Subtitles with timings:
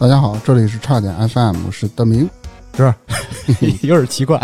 [0.00, 2.26] 大家好，这里是差点 FM，我是德明，
[2.74, 2.94] 是
[3.86, 4.40] 有点奇怪。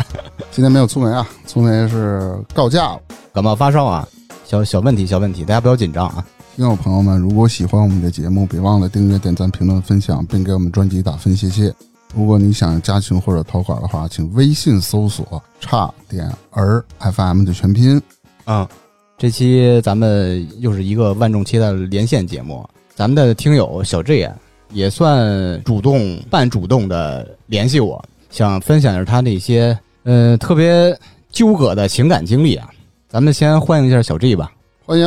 [0.51, 3.01] 今天没有粗梅啊，粗梅是告假了，
[3.33, 4.07] 感冒发烧啊，
[4.45, 6.23] 小小问题，小问题，大家不要紧张啊。
[6.57, 11.75] 听友朋友们，如果喜欢我们的节目，别忘了订阅、点赞、评论、分享，并给我们专辑打分，谢谢。
[12.15, 17.99] 如果你想加群或者投稿的话，请微信搜索“差点儿 FM” 的全拼。
[18.45, 18.69] 嗯，
[19.17, 24.37] 这期咱们又是一个万众期待的连线节目，咱们的听友小 J 啊，
[24.73, 30.97] 也算主动半主动的联系我，想分享一下他那些呃特别
[31.31, 32.69] 纠葛的情感经历啊。
[33.09, 34.53] 咱们先欢迎一下小 G 吧，
[34.85, 35.07] 欢迎。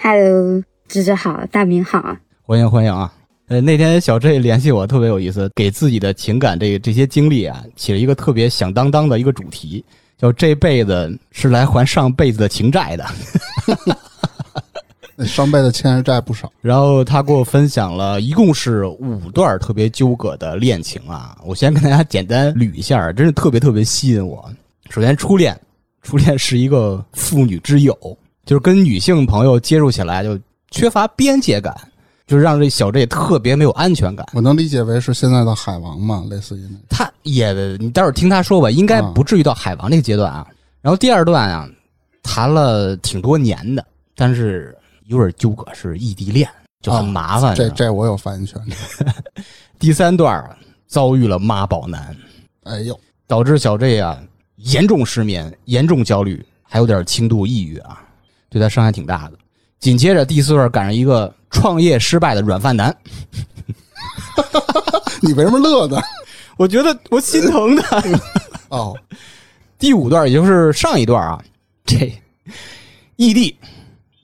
[0.00, 2.16] Hello，芝芝好，大明好。
[2.42, 3.12] 欢迎欢迎啊！
[3.48, 9.84] 呃，那天小 J 联系我特别有意思，给自己的情感这这些经历啊，起了一个特别响当当的一个主题，
[10.16, 13.04] 叫这辈子是来还上辈子的情债的。
[15.16, 24.44] 那双倍的欠的债不少，然后他给我分享了一共是五段特别纠葛的恋情啊，我先跟大家简单捋一下，真是特别特别吸引我。
[24.90, 25.58] 首先，初恋，
[26.02, 27.96] 初恋是一个妇女之友，
[28.44, 30.38] 就是跟女性朋友接触起来就
[30.70, 31.74] 缺乏边界感，
[32.26, 34.26] 就是让这小 J 特别没有安全感。
[34.34, 36.76] 我能理解为是现在的海王嘛，类似于那。
[36.88, 40.46] 他也，你待会儿听他说吧，应该不至于到海王这个阶段啊。
[40.82, 41.68] 然后第二段啊，
[42.22, 46.48] 谈了挺多年的，但是有点纠葛，是异地恋，
[46.80, 47.54] 就很麻烦。
[47.54, 48.60] 这这我有发言权。
[49.78, 52.16] 第三段啊，遭遇了妈宝男，
[52.64, 54.20] 哎呦，导致小 J 啊
[54.56, 58.02] 严重失眠、严重焦虑，还有点轻度抑郁啊，
[58.48, 59.38] 对他伤害挺大的。
[59.78, 62.96] 紧接着第四段赶上一个创业失败的软饭男，
[65.20, 66.00] 你为什么乐呢？
[66.56, 68.02] 我觉得我心疼他。
[68.68, 68.96] 哦，
[69.78, 71.44] 第五段也就是上一段啊，
[71.84, 72.10] 这
[73.16, 73.56] 异地，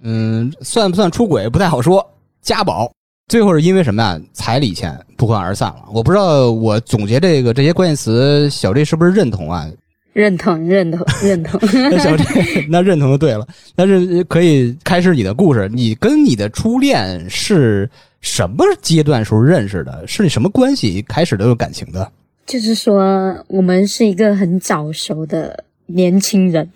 [0.03, 2.05] 嗯，算不算出轨不太好说。
[2.41, 2.92] 家宝，
[3.28, 4.20] 最后是因为什么呀？
[4.33, 5.84] 彩礼钱不欢而散了。
[5.92, 9.71] 我不知道我总结这个这些关键词，小 J 是不是认同啊？
[10.12, 11.59] 认同，认同， 认同。
[11.91, 13.47] 那 小 J 那认同就对了。
[13.75, 15.71] 但是可以开始你的故事。
[15.72, 17.88] 你跟你的初恋是
[18.21, 20.06] 什么阶段时候认识的？
[20.06, 22.10] 是你什么关系开始都有感情的？
[22.44, 26.69] 就是说，我们是一个很早熟的年轻人。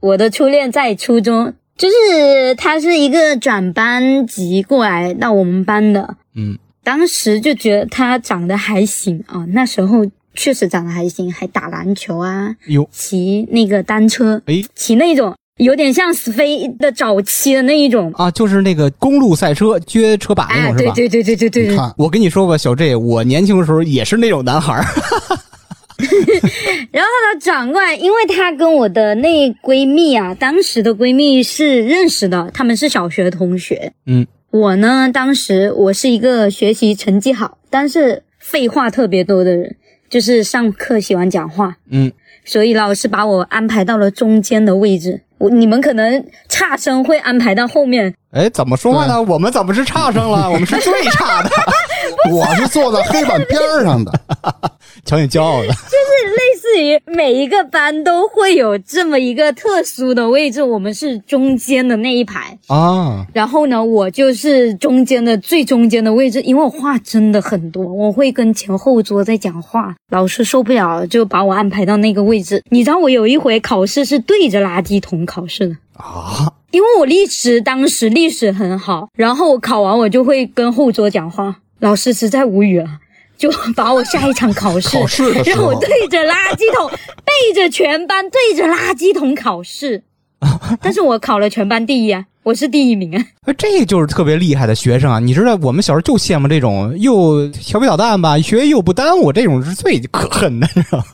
[0.00, 6.16] 我的初恋在初中，就是他是一个转班级过来到我们班的。
[6.34, 18.12] 嗯，当时就觉得他长得还行啊，那时候确实长得还行，还打篮球啊，有，骑那个单车，哎，骑那种有点像死飞的早期的那一种。
[18.14, 20.92] 啊，就是那个公路赛车撅车把那哎，种是吧？
[20.94, 21.78] 对对对对对对。
[21.96, 24.84] 我跟你说吧，小 J，我年轻的时候也是那种男孩儿。
[26.92, 33.92] 然后他转过来，因为他跟我的那闺蜜啊，当时的闺蜜是认识的，他们是小学同学。
[34.06, 39.76] 嗯，我呢，当时我是一个学习成绩好，但是废话特别多的人，
[40.08, 42.12] 就是上课喜欢讲话，嗯，
[42.44, 45.22] 所以老师把我安排到了中间的位置。
[45.38, 49.20] 我你们可能差生会安排到后面，哎，怎么说话呢？
[49.22, 50.48] 我们怎么是差生了？
[50.50, 51.50] 我们是最差的。
[52.32, 54.12] 我是坐在黑板边儿上的，
[55.04, 55.66] 瞧你骄傲的。
[55.66, 62.58] 就是类似于每一个班都会有这么一个特殊的位置，我们是中间的那一排。
[62.66, 72.62] 啊，然后呢，我就是中间的最中间的位置，因为我话真的很多，我会跟前后桌在讲话，老师受不了就把我安排到那个位置。
[72.70, 75.76] 你知道我有一回考试是对着垃圾桶考试的。
[75.94, 82.86] 啊，因为我历史当时历史很好，然后我考完我就会跟后桌讲话，老师实在无语了，
[83.38, 84.98] 就把我下一场考试，
[85.46, 86.90] 让我对着垃圾桶，
[87.24, 90.02] 背着全班对着垃圾桶考试，
[90.82, 93.24] 但是我考了全班第一啊，我是第一名啊。
[93.56, 95.18] 这就是特别厉害的学生啊！
[95.20, 101.04] 你知道，我们小时候就羡慕这种又调皮捣蛋吧，学业又不耽误，这种是最可恨的，是吧？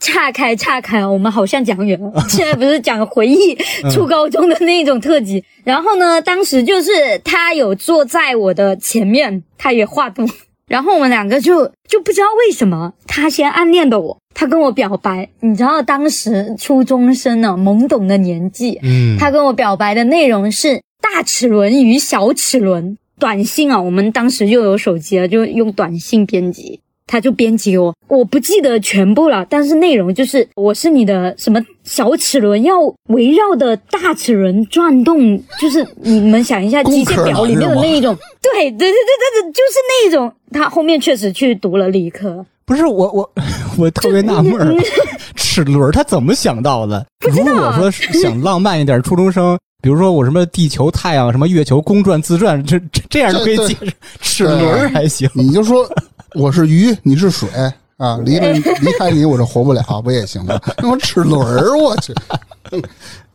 [0.00, 2.12] 岔开岔开，我们好像讲远了。
[2.30, 3.56] 现在不是讲回忆
[3.90, 5.44] 初高中的那种特辑。
[5.64, 10.24] 然后呢，当时就是他有坐在我的前面，他也画图，
[10.68, 15.28] 然后我们两个就就不知道为什么他先暗恋的我，他跟我表白。
[15.40, 22.96] 你知道当时初中生呢，懵懂的年纪，嗯他跟我表白的内容是大齿轮与小齿轮。
[23.18, 26.80] 短信啊，我们当时又有手机了，就用短信编辑。
[27.08, 32.78] 他就编辑给我，我不记得全部了，但是内容就是我是你的什么小齿轮，要
[33.08, 40.32] 围绕的大齿轮转动，就是你们想一下机械表里面的那一种，对对对对对对，就是那一种。
[40.50, 43.30] 他后面确实去读了理科，不是我我
[43.78, 44.74] 我特别纳闷儿，
[45.34, 47.04] 齿轮他怎么想到的？
[47.30, 53.92] 如果说是想浪漫一点，初中生比如说我什么地球、太阳、什么月球公转自转，这这这样都可以解释。
[54.20, 55.88] 齿轮还行， 你就说
[56.34, 57.48] 我是鱼，你是水
[57.96, 58.52] 啊，离了
[58.82, 60.60] 离开你我就活不了，不也行吗？
[60.82, 62.12] 那我齿轮儿，我去，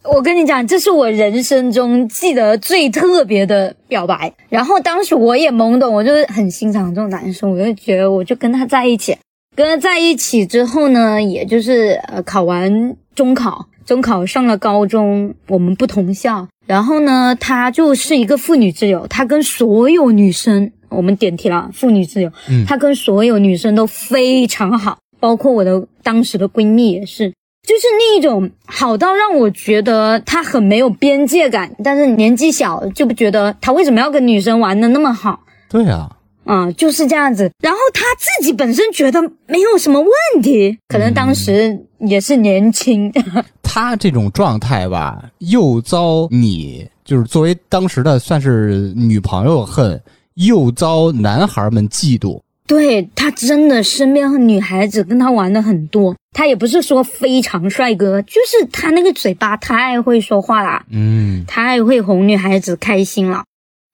[0.04, 4.34] 我跟你讲，这是我人生中记得最特别的表白。
[4.50, 9.18] 然后当时我也懵懂，我就是很欣赏这种男生，我就觉得我就跟他在一起。
[9.56, 16.48] 跟他在一起之后呢，也就是呃考完中考，中考上了高中，我们不同校。
[16.66, 27.34] 然后呢，她就是一个妇女之友，她跟所有女生，我们点题了，妇女之友，嗯他跟所有女生都非常好，包括我的当时的闺蜜也是。
[27.66, 36.10] 就是那一种好到让我觉得她很没有边界感，但是年纪小就不觉得她为什么要跟女生玩的那么好，对啊，
[36.44, 37.50] 啊、就是这样子。
[37.62, 43.12] 然后他自己本身觉得没有什么问题，可能当时也是年轻，
[43.64, 50.02] 他这种状态吧，又遭你就是作为当时的算是女朋友恨，
[50.36, 52.40] 又遭男孩们嫉妒。
[52.66, 60.86] 对他真的身边和女孩子跟他玩的很多，他也不是说非常帅哥，就是他那个嘴巴太会说话啦。
[60.90, 63.44] 嗯太会哄女孩子开心了。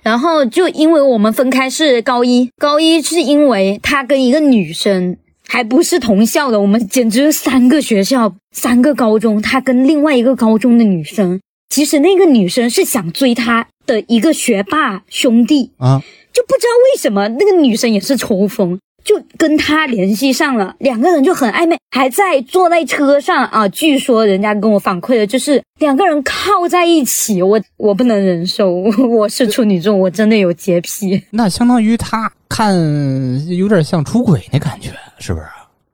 [0.03, 5.17] 然后就因为我们分开是高一，高一是因为他跟一个女生
[5.51, 15.99] 还不是同校的，我们简直是三个学校、三个高中，他跟另外一个高中的女生，其实那个女生是想追他的一个学霸兄弟，啊，
[16.31, 18.79] 就不知道为什么那个女生也是抽风，
[19.09, 23.67] 就跟他联系上了，两个人就很暧昧，还在坐在车上啊。
[23.69, 28.69] 据说人家跟我反馈的就是两个人靠在一起，我我不能忍受，
[29.09, 31.23] 我是处女座，我真的有洁癖。
[31.31, 32.71] 那相当于他看
[33.47, 35.45] 有点像出轨那感觉，是不是？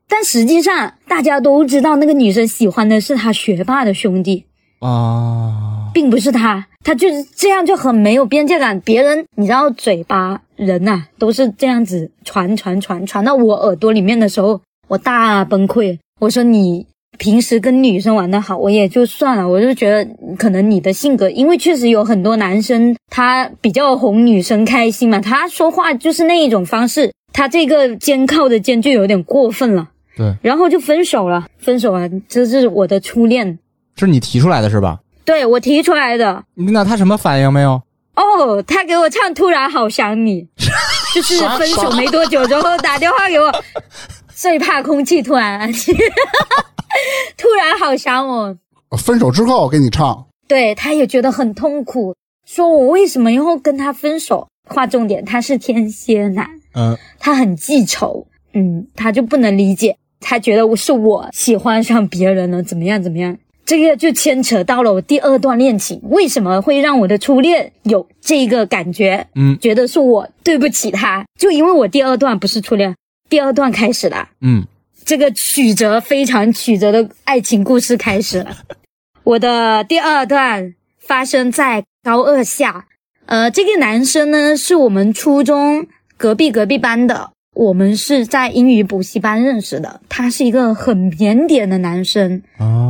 [0.09, 4.43] 但实际上大家都知道，那个女生喜欢的是他学霸的兄弟，
[4.85, 8.79] 啊，并不是他，他就是这样就很没有边界感。
[8.81, 15.97] 别人你知道，嘴巴人呐、都是这样子传传传传到我耳朵里面的时候，我大崩溃。
[16.21, 16.85] 我说你
[17.17, 29.89] 平时跟女生玩的好，我也就算了，我就觉得可能你的性格，因为确实有很多男生他比较哄女生开心嘛，他说话就是那一种方式，他这个肩靠的肩就有点过分了。
[30.15, 33.64] 对，然后就分手了，分手了，这是我的初恋，这
[33.97, 34.99] 是你提出来的是吧？
[35.23, 36.43] 对我提出来的。
[36.53, 37.81] 那他什么反应没有？
[38.15, 40.41] 哦，他给我唱《突然好想你》，
[41.13, 43.51] 就是分手没多久之后打电话给我，
[44.33, 45.93] 最怕空气突然安静，
[47.37, 48.55] 突然好想我。
[48.97, 52.15] 分手之后给你唱，对，他也觉得很痛苦，
[52.45, 54.47] 说我为什么要跟他分手？
[54.67, 63.37] 划重点，他是天蝎男，嗯，他很记仇，嗯，他就不能理解，他觉得我是我喜欢上别人了，怎么样怎么样？
[63.65, 69.25] 这个就牵扯到了我第二段恋情，为什么会让我的初恋有这个感觉？
[69.33, 72.95] 嗯觉得是我对不起他，就因为我第二段不是初恋，
[73.27, 74.63] 第二段开始了，嗯，
[75.03, 78.55] 这个曲折非常曲折的爱情故事开始了。
[79.23, 82.85] 我的第二段发生在高二下，
[83.25, 90.01] 呃，这个男生呢是我们初中隔壁隔壁班的，我们是在英语补习班认识的。
[90.07, 92.84] 他是一个很腼腆的男生，哦，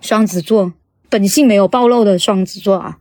[0.00, 0.72] 双子座，
[1.08, 2.98] 本性没有暴露的双子座啊。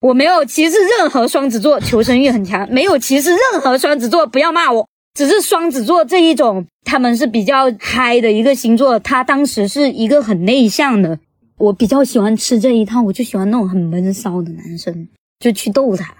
[0.00, 4.86] 我没有歧视任何双子座，求生欲很强，没有歧视任何双子座，不要骂我。
[5.14, 11.18] 只是双子座这一种，他们是比较嗨的一个星座，他当时是一个很内向的。
[11.56, 15.08] 我比较喜欢吃这一套，我就喜欢那种很闷骚的男生，
[15.40, 16.14] 就去逗他。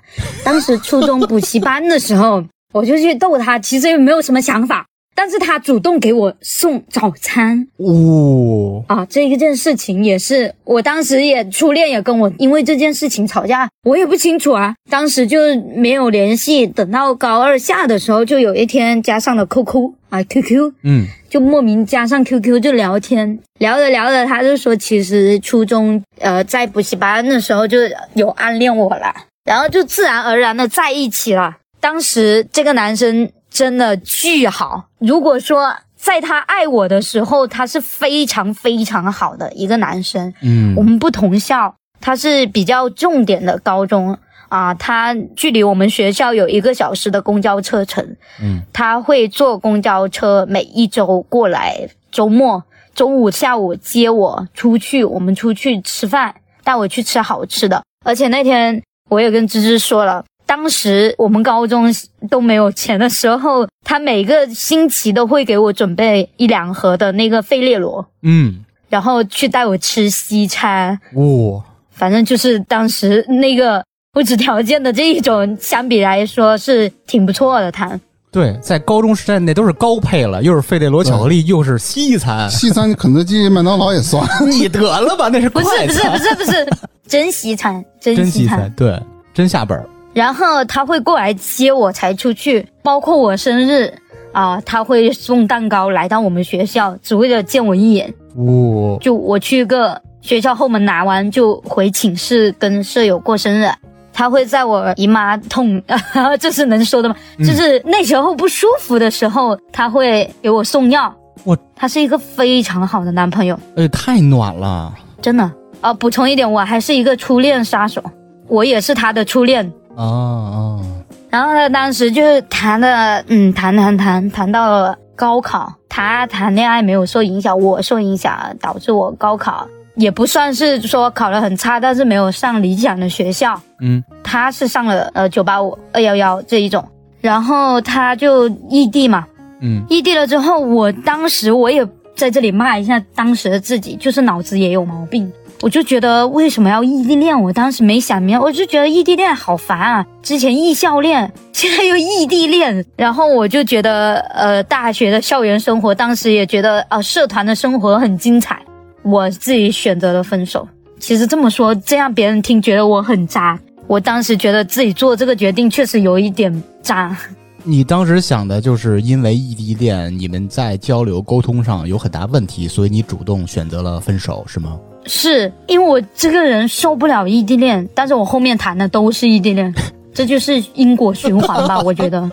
[0.44, 4.84] 当时初中补习班的时候，我就去逗他，其实也没有什么想法，
[5.20, 15.40] 但是他主动给我送早餐，哦，啊，这一件事情也是，我当时也初恋也跟我因为这件事情吵架，我也不清楚啊，当时就
[15.74, 16.68] 没有联系。
[16.68, 27.78] 等到高二下的时候，就有一天加上了 QQ 啊，QQ 嗯，就莫名加上 QQ 就聊天，聊着聊着，他就说其实初中呃在补习班的时候就
[28.14, 29.12] 有暗恋我了，
[29.44, 31.56] 然后就自然而然的在一起了。
[31.80, 40.32] 当时这个男生真的巨好，如果说在他爱我的时候，他是非常非常好的一个男生。
[40.42, 44.16] 嗯我们不同校，他是比较重点的高中
[44.48, 48.16] 啊，他距离我们学校有一个小时的公交车程。
[48.40, 52.62] 嗯，他会坐公交车，每一周过来，周末
[52.94, 57.82] 周五、下午接我出去，我们出去吃饭，带我去吃好吃的。
[58.04, 60.24] 而且那天我也跟芝芝说了。
[60.48, 61.94] 当时我们高中
[62.30, 77.70] 都没有钱的时候，他每个星期都会给我准备一两盒的那个费列罗，嗯，然后去带我吃西餐，哇，反正就是当时那个物质条件的这一种，相比来说是挺不错的。
[77.70, 78.00] 他
[78.32, 82.48] 对，在高中时代那都是高配了，又是费列罗巧克力，又是西餐。
[82.50, 84.26] 西餐肯德基、麦当劳也算。
[84.50, 88.58] 你得了吧，那是不是快餐不是不是不是真西餐，真真西餐。
[88.58, 89.02] 西餐，对，
[89.34, 89.86] 真下本儿。
[90.18, 93.92] 然后他会过来接我才出去，包括我生日
[94.32, 98.12] 啊、他会送蛋糕来到我们学校，只为了见我一眼。
[98.34, 103.68] 哇、就我去个学校后门拿完，就回寝室跟舍友过生日。
[104.12, 105.80] 他会在我姨妈痛，
[106.40, 107.14] 这是能说的吗？
[107.38, 111.14] 就是那时候不舒服的时候，他会给我送药。
[111.44, 114.92] 我他是一个非常好的男朋友，哎，太暖了。
[115.22, 115.48] 真的。
[115.80, 118.02] 啊，补充一点，我还是一个初恋杀手，
[118.48, 119.72] 我也是他的初恋。
[119.98, 120.80] 啊啊！
[121.28, 133.60] 然后他，当时就是谈的，嗯，谈谈谈谈到了高考，他谈恋爱没有受影响，我受影响，导致我高考也不算是说考得很差，但是没有上理想的学校。
[133.80, 136.86] 嗯，他是上了呃九八五、二幺幺这一种，
[137.20, 139.26] 然后他就异地嘛，
[139.60, 145.30] 嗯，异地了之后，我当时我也在这里骂一下当时的自己，就是脑子也有毛病。
[145.60, 147.42] 我就觉得为什么要异地恋？
[147.42, 150.06] 我当时没想明白，我就觉得异地恋好烦啊！
[150.22, 158.60] 之前异校恋，现在又异地恋，然后我就觉得，呃，大学的校园生活，当时也觉得，呃，社团的生活很精彩，
[159.02, 160.66] 我自己选择了分手。
[161.00, 163.58] 其实这么说，这样别人听觉得我很渣。
[163.88, 167.16] 我当时觉得自己做这个决定确实有一点渣。
[167.64, 174.78] 你当时想的就是因为异地恋，你们在交流沟通上有很大问题，所以你主动选择了分手，是吗？
[175.08, 179.74] 是因为我这个人受不了异地恋，但是我后面谈的都是异地恋，
[180.14, 181.80] 这就是因果循环吧？
[181.82, 182.30] 我觉得，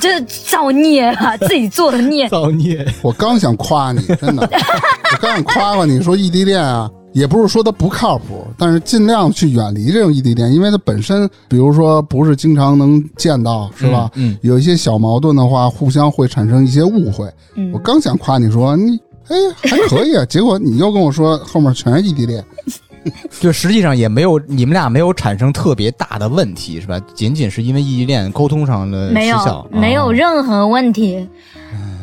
[0.00, 2.28] 这造孽啊，自己做的孽。
[2.28, 2.86] 造孽！
[3.02, 4.42] 我刚想夸你，真的，
[5.12, 14.08] 我刚想夸夸你说异地恋啊，也不是说他不靠谱，但是尽量去远离这种异地恋，因为它本身，比如说不是经常能见到，是吧？
[14.14, 17.28] 嗯，有一些小矛盾的话，互相会产生一些误会。
[17.56, 19.36] 嗯我刚想夸你说你，哎，
[19.68, 22.44] 还可以啊， 结果你又跟我说后面全是异地恋，
[23.40, 26.98] 就实际上也没有你们俩没有产生特别大的问题，是吧？
[27.14, 31.28] 仅仅是因为异地恋沟通上的没失效有，没有哦任何问题。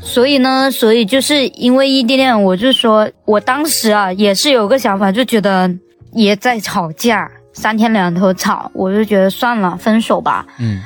[0.01, 5.70] 所以呢，所以就是因为异地恋，我就说我当时啊也是有个想法，就觉得
[6.13, 10.46] 也在吵架，三天两头吵，我就觉得算了，分手吧。
[10.60, 10.79] 嗯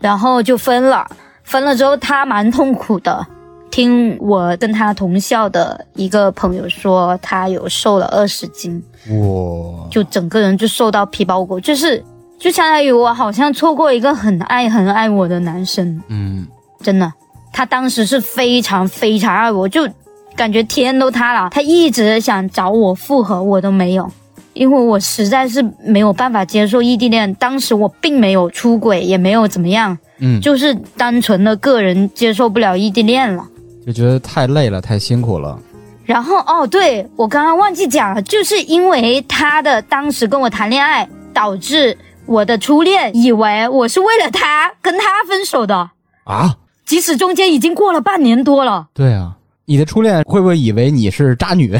[0.00, 1.06] 然后就分了。
[1.42, 3.26] 分了之后，他蛮痛苦的。
[3.70, 12.02] 听我跟他同校的一个朋友说，他有瘦了二十斤，哇，就整个人就瘦到皮包骨，就是
[12.38, 16.46] 就相当于我好像错过一个很爱很爱我的男生，嗯
[16.82, 17.12] 真的。
[17.52, 19.88] 他当时是非常非常爱我，就
[20.36, 21.50] 感觉天都塌了。
[21.50, 24.10] 他一直想找我复合，我都没有，
[24.52, 27.34] 因为我实在是没有办法接受异地恋。
[27.34, 33.44] 当时我并没有出轨，也没有怎么样，嗯，就是单纯的个人接受不了异地恋了。
[33.86, 35.58] 就觉得太累了，太辛苦了。
[36.04, 41.96] 然后哦，对我刚刚忘记讲了，就是因为他的当时跟我谈恋爱，导致
[42.26, 45.90] 我的初恋以为我是为了他跟他分手的，
[46.24, 46.56] 啊？
[46.84, 48.88] 即使中间已经过了半年多了。
[48.92, 51.68] 对啊，你的初恋会不会以为你是渣女？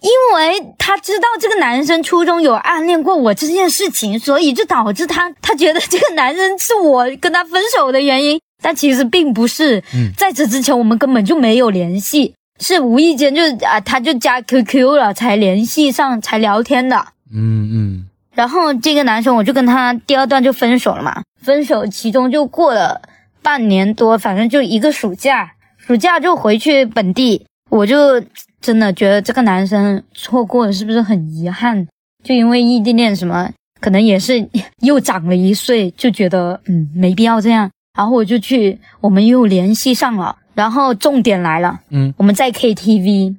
[0.00, 9.82] 因为他知道这个男生初中有暗恋过我这件事情，所以就导致他他觉得这个男生是我跟他分手的原因，但其实并不是。
[9.94, 16.96] 嗯在此之前我们根本就没有联系，是无意间就啊他就加 QQ 了，才联系上，才聊天的。
[17.32, 23.00] 嗯嗯然后这个男生我就跟他第二段就分手了嘛，分手其中就过了
[23.42, 28.22] 半年多，反正就一个暑假，暑假就回去本地，我就
[28.60, 31.86] 真的觉得这个男生错过了是不是很遗憾？
[32.22, 33.50] 就因为异地恋什么，
[33.80, 34.48] 可能也是
[34.80, 37.70] 又长了一岁，就觉得嗯没必要这样，
[38.00, 43.36] 然后我就去，我们又联系上了，然后重点来了，嗯，我们在 KTV，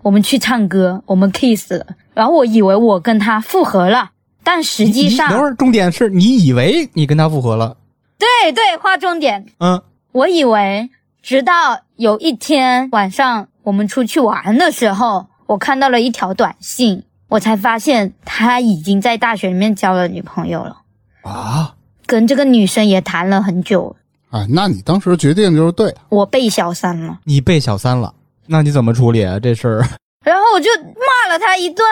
[0.00, 1.84] 我们去唱歌，我们 kiss 了，
[2.14, 4.12] 然后我以为我跟他复合了，
[4.42, 7.76] 但实际上你等会儿，重点是你以为你跟他复合了，
[8.16, 9.44] 对对，划重点。
[9.58, 9.82] 嗯。
[10.12, 10.88] 我以为，
[11.22, 20.78] 直到有一天晚上我们出去玩的时候，我看到了一条短信，我才发现他已经在大学里面交了女朋友了，
[21.20, 21.74] 啊，
[22.08, 23.94] 跟这个女生也谈了很久。
[24.30, 25.94] 啊，那你当时决定就是对。
[26.08, 28.12] 我被小三了，你被小三了，
[28.46, 29.38] 那你怎么处理啊？
[29.38, 29.86] 这事儿？
[30.24, 31.84] 然后我就骂了他一顿。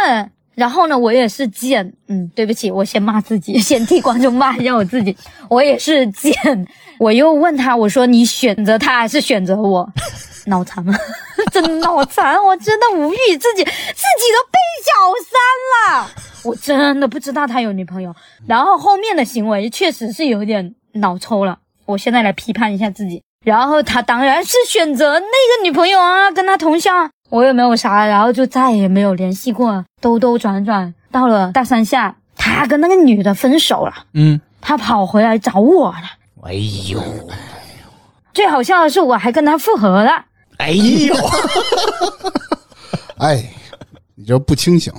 [0.55, 5.15] 然后呢，我也是贱，嗯，对不起，我先骂自己， 先替观众骂一下我自己，
[5.51, 6.35] 我也是贱。
[6.99, 9.87] 我又问他，我说你选择他还是选择我？
[10.47, 10.93] 脑残了，
[11.53, 12.43] 真脑残！
[12.43, 14.91] 我真的无语，自己自己都被小
[15.23, 16.11] 三了，
[16.45, 18.15] 我真的不知道他有女朋友。
[18.47, 21.59] 然后后面的行为确实是有点脑抽了。
[21.85, 23.23] 我现在来批判一下自己。
[23.45, 26.91] 然后他当然是选择那个女朋友啊，跟他同校，
[27.31, 29.85] 我也没有啥，然后就再也没有联系过。
[30.01, 36.03] 兜兜转转到了大三下，他跟那个女的分手了，嗯，他跑回来找我了。
[36.45, 36.55] 哎
[36.91, 37.01] 呦，
[38.33, 40.25] 最好笑的是，我还跟他复合了。
[40.59, 41.15] 哎呦，
[43.19, 43.51] 哎，
[44.15, 44.93] 你这不清醒。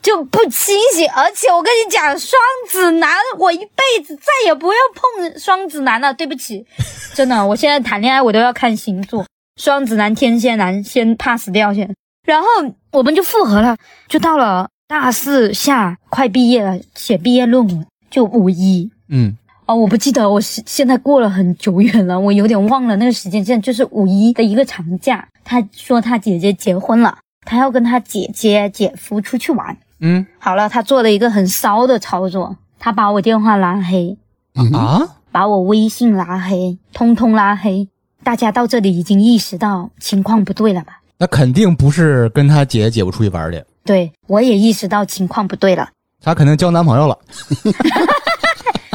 [0.00, 6.12] 就不清醒，而且我跟你讲，双子男，我一辈子再也不要碰双子男了。
[6.12, 6.66] 对不起，
[7.14, 9.24] 真的，我现在谈恋爱我都要看星座，
[9.60, 11.94] 双子男、天蝎男先 pass 掉先，
[12.26, 12.48] 然后
[12.90, 13.76] 我们就复合了，
[14.08, 18.90] 就到了大四下，快毕业了，写毕业论文，就五一。
[19.08, 19.36] 嗯，
[19.72, 29.74] 哦，我不记得，我现现在过了很久远了，我有点忘了那个时间线，就是五一的一个长假，他说他姐姐结婚了，他要跟他姐姐、姐夫出去玩。
[30.00, 34.18] 嗯好了，他做了一个很骚的操作，他把我电话拉黑，
[34.56, 35.00] 嗯啊，
[35.30, 37.88] 把我微信拉黑，通通拉黑。
[38.22, 41.00] 大家到这里已经意识到情况不对了吧？
[41.16, 45.88] 那肯定不是跟他姐姐姐夫出去玩的，对，我也意识到情况不对了。
[46.20, 47.18] 他肯定交男朋友了。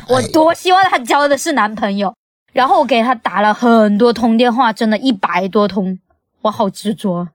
[0.10, 2.14] 我多希望他交的是男朋友。
[2.54, 6.00] 然后我给他打了很多通电话，真的一百多通，
[6.42, 7.28] 我好执着，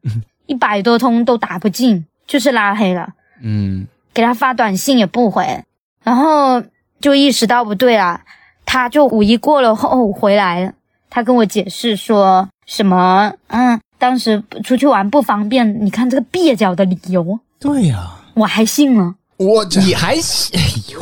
[0.46, 3.08] 一百多通都打不进，就是拉黑了。
[3.40, 3.86] 嗯。
[4.14, 5.64] 给他发短信也不回，
[6.02, 6.62] 然后
[7.00, 8.20] 就意识到不对了，
[8.66, 10.74] 他就五一过了后回来了，
[11.08, 20.60] 他跟我解释说什么，嗯，当时出去玩不方便，你看这个蹩脚的理由，对呀、我还信了，我，你还信？
[20.60, 21.00] 哎呦，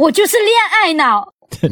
[0.00, 1.30] 我就是恋爱脑，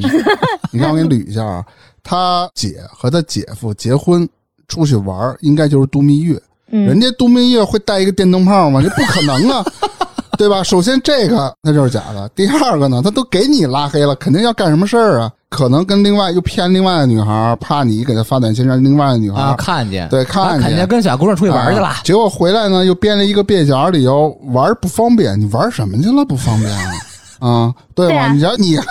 [0.71, 1.65] 你看我给你捋一下啊，
[2.05, 4.29] 他姐和他姐夫结婚
[4.69, 6.35] 出去玩，应该就是度蜜月。
[6.67, 8.83] 人嗯，家度蜜月会带一个电灯泡吗？
[8.85, 9.65] 这不可能啊，
[10.37, 10.63] 对吧？
[10.63, 15.33] 首先这个那就是假的，第二个呢，他都给你拉黑了，肯定要干什么事儿啊？
[15.49, 21.87] 可能跟另外又骗另外的女孩，怕你给他发短信让另外的女孩、啊，看见对看见他肯定跟小姑娘出去玩去了。
[21.89, 25.41] 啊结果回来呢，又编了一个蹩脚理由，玩不方便。
[25.41, 26.23] 你玩什么去了？
[26.27, 26.93] 不方便啊？
[27.39, 28.13] 啊，对吗？
[28.13, 28.85] 对啊你要你还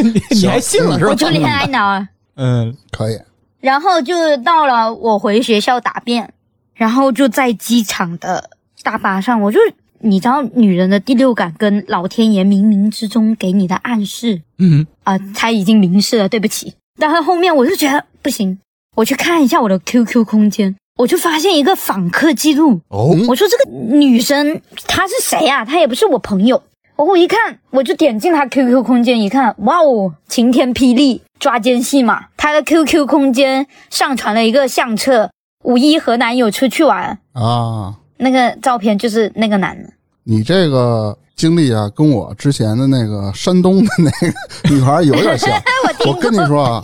[0.30, 1.14] 你还信了是吧我？
[1.14, 2.08] 就恋爱脑啊。
[2.36, 3.18] 嗯可以，
[3.60, 6.32] 然后就到了我回学校答辩，
[6.74, 8.50] 然后就在机场的
[8.82, 9.58] 大巴上，我就
[10.00, 16.74] 你知道女人的第六感跟老天爷冥冥之中给你的暗示嗯，啊、他已经明示了，对不起。
[16.98, 18.58] 但是后面我就觉得不行，
[18.96, 26.62] 我去看一下我的 QQ 空间，我就发现一个访客记录，哦，我说这个女生她是谁啊、她也不是我朋友。
[27.02, 32.26] 我一看，我就点进他 QQ 空间一看，哇哦，晴天霹雳，抓奸戏嘛！
[32.36, 35.30] 他的 QQ 空间上传了一个相册，
[35.64, 37.94] 五一和男友出去玩，啊。
[38.18, 39.90] 那个照片就是那个男的。
[40.22, 45.50] 你这个经历啊，跟我之前的那个山东的那个女孩有点像。
[46.06, 46.82] 我跟你说啊，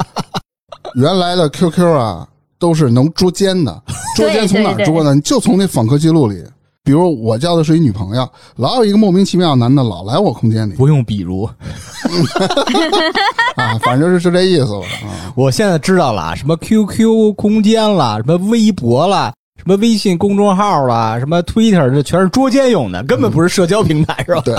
[0.96, 2.28] 原来的 QQ 啊
[2.58, 3.82] 都是能捉奸的，
[4.16, 5.14] 捉奸从哪捉呢？
[5.14, 6.42] 你就从那访客记录里。
[6.88, 11.44] 比如我交的是一女朋友，老有一个莫名其妙的男的老来我空间里不用比如，
[13.56, 15.28] 啊，反正就是这意思了啊。
[15.36, 24.40] 我现在知道了，什么 QQ 空间啦，什么微博啦，什么微信公众号啦，什么 Twitter，这全是捉奸用的，根本不是社交平台，是吧？
[24.42, 24.54] 对，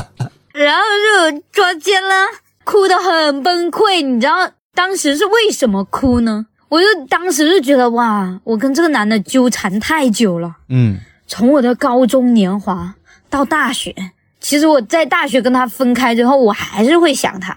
[0.53, 0.83] 然后
[1.31, 2.27] 就捉奸了，
[2.63, 4.05] 哭得很崩溃。
[4.05, 4.33] 你知道
[4.75, 6.45] 当时是为什么哭呢？
[6.69, 10.55] 我就当时就觉得哇，我跟这个男的纠缠太久了。
[10.67, 12.95] 嗯从我的高中年华
[13.29, 13.95] 到大学，
[14.41, 17.55] 其实我在大学跟他分开之后，我还是会想他，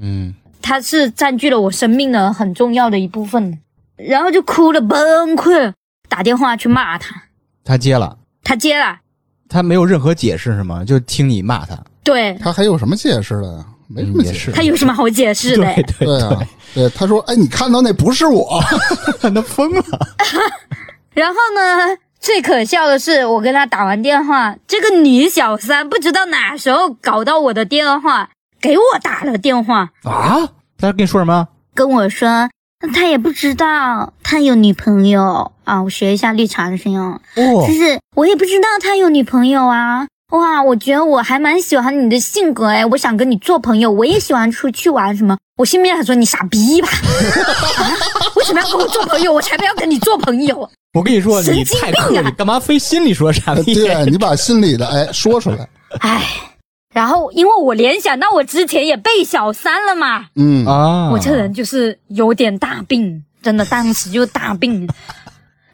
[0.00, 3.60] 嗯，他是占据了我生命的很重要的一部分，
[3.96, 5.72] 然后就哭了，崩溃，
[6.08, 7.14] 打电话去骂他，
[7.62, 8.98] 他接了，他接了，
[9.46, 10.82] 他没有任何解释是吗？
[10.82, 12.34] 就听你骂他，对。
[12.42, 13.58] 他还有什么解释的？
[13.58, 13.66] 呀？
[13.88, 14.50] 没什么解释。
[14.52, 15.74] 他有什么好解释的？
[15.74, 16.40] 对对对啊，
[16.72, 18.58] 对，他说：“哎，你看到那不是我。
[19.20, 19.84] 他疯了，
[21.12, 28.30] 然后呢，最可笑的是，我跟他打完电话，这个女小三不知道哪时候搞到我的电话，
[28.60, 30.48] 给我打了电话，啊？
[30.78, 31.48] 他跟你说什么？
[31.74, 32.48] 跟我说
[32.94, 35.82] 他也不知道他有女朋友啊。
[35.82, 40.06] 我学一下绿茶的声音哦，哦就是我也不知道他有女朋友啊。
[40.32, 45.36] 哇，我觉得我还蛮喜欢你的性格哎，我想跟你做朋友，我也喜欢出去玩什么。
[45.56, 46.88] 我心里面想说你傻逼吧，
[47.78, 47.92] 啊，
[48.36, 49.32] 为什么要跟我做朋友？
[49.32, 50.68] 我才不要跟你做朋友。
[50.94, 53.74] 我跟你说，你神经病啊你，干嘛非心里说傻逼？
[53.74, 55.68] 对你把心里的哎说出来。
[56.00, 56.22] 哎，
[56.94, 64.88] 然后因为我联想到我之前也被小三了嘛，嗯，啊，我这人就是有点大病，真的当时就大病。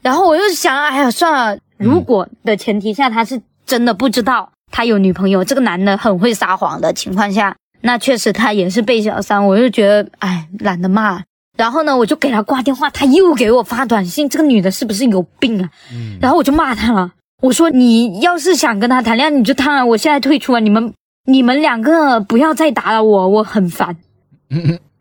[0.02, 11.22] 然后我又想，哎呀，算了，如果的前提下他是真的不知道，他有女朋友，这个男的很会撒谎的情况下，那确实他也是被小三，我就觉得哎懒得骂。
[11.56, 15.68] 然后呢，我就给他挂电话，他又给我发短信，这个女的是不是有病啊？
[16.20, 20.94] 然后我就骂他了，我说你要是想跟他谈恋爱，你就谈啊，我现在退出啊，你们
[21.26, 23.96] 你们两个不要再打扰我，我很烦。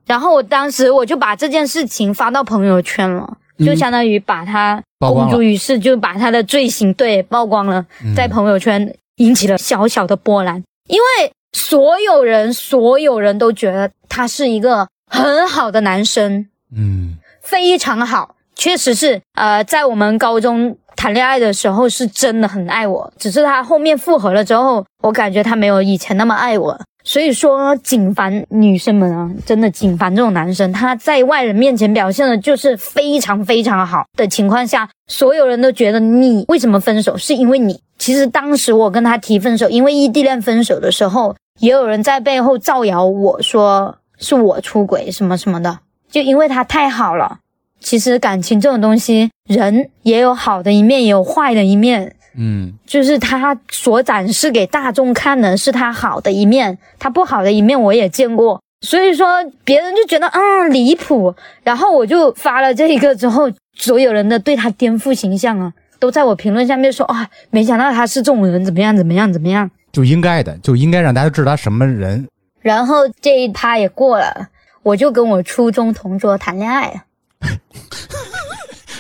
[0.06, 17.18] 然后我当时我就把这件事情发到朋友圈了，就相当于把他公诸于世，就把他的罪行对曝光了，在朋友圈引起了小小的波澜，因为所有人所有人都觉得他是一个很好的男生，嗯。
[17.42, 26.78] 非常好，确实是呃，在我们高中谈恋爱的时候是真的很爱我，只是他后面复合了之后，我感觉他没有以前那么爱我。
[27.08, 37.80] 所以说，谨防女生们啊，真的谨防这种男生，他在外人面前表现的就是非常非常好的情况下，所有人都觉得你为什么分手，是因为你。
[37.98, 45.80] 其实当时我跟他提分手，因为异地恋分手的时候，也有人在背后造谣我说是我出轨什么什么的，
[46.12, 47.40] 就因为他太好了。
[47.80, 52.16] 其实感情这种东西，人也有好的一面，也有坏的一面。
[52.38, 58.62] 嗯就是他所展示给大众看的是他好的一面，他不好的一面我也见过。
[58.82, 69.70] 所以说别人就觉得嗯离谱，然后我就发了这一个之后，所有人的对他颠覆形象啊，都在我评论下面说啊，没想到他是这种人，怎么样怎么样怎么样。
[69.92, 72.28] 就应该的，就应该让大家知道他什么人。
[72.62, 74.50] 然后这一趴也过了，
[74.84, 77.04] 我就跟我初中同桌谈恋爱了。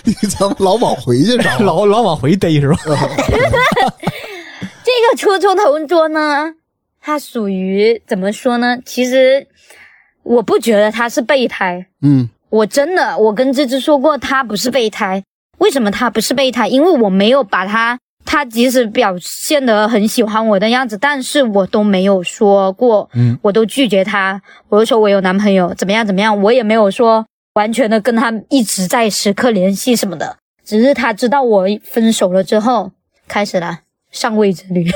[0.07, 1.59] 你怎么老往回去找？
[1.59, 2.77] 老老往回逮是吧？
[4.83, 6.53] 这个初中同桌呢，
[7.01, 8.77] 他属于怎么说呢？
[8.85, 9.45] 其实
[10.23, 15.21] 我不觉得他是备胎，嗯我真的，我跟芝芝说过，他不是备胎。
[15.57, 16.67] 为什么他不是备胎？
[16.67, 27.25] 因为我没有把他，他即使表现得很喜欢我的样子，但是我都没有说过，嗯，我都拒绝他，我就说我有男朋友，怎么样怎么样，我也没有说
[27.57, 32.91] 完全的跟他一直在时刻联系什么的，只是他知道我分手了之后，
[33.27, 33.79] 开始了
[34.11, 34.87] 上位之旅，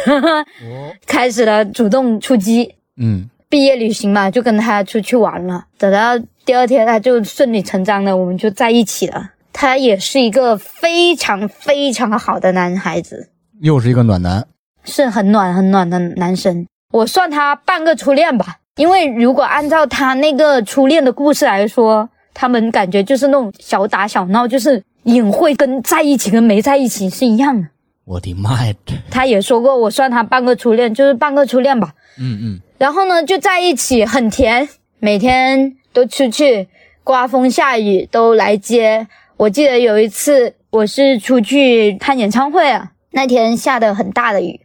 [1.08, 5.66] 开始了主动出击，嗯毕业旅行嘛，就跟他出去玩了。
[5.80, 9.32] 等到第二天，他就顺理成章的，我们就在一起了。
[9.52, 14.46] 他也是一个非常非常好的男孩子，又是一个暖男。
[14.84, 16.66] 是很暖很暖的男生。
[16.94, 27.68] 我算他半个初恋吧，因为如果按照他那个初恋的故事来说，他们感觉就是那种小打小闹，就是隐晦，跟在一起跟没在一起是一样的。
[28.06, 28.74] 我的妈呀！
[29.10, 31.94] 他也说过，我算他半个初恋，就是半个初恋吧。
[32.20, 34.68] 嗯嗯然后呢，就在一起，很甜，
[35.00, 36.68] 每天都出去，
[37.04, 39.08] 刮风下雨都来接。
[39.38, 44.60] 我记得有一次，我是出去看演唱会啊，那天下的很大的雨，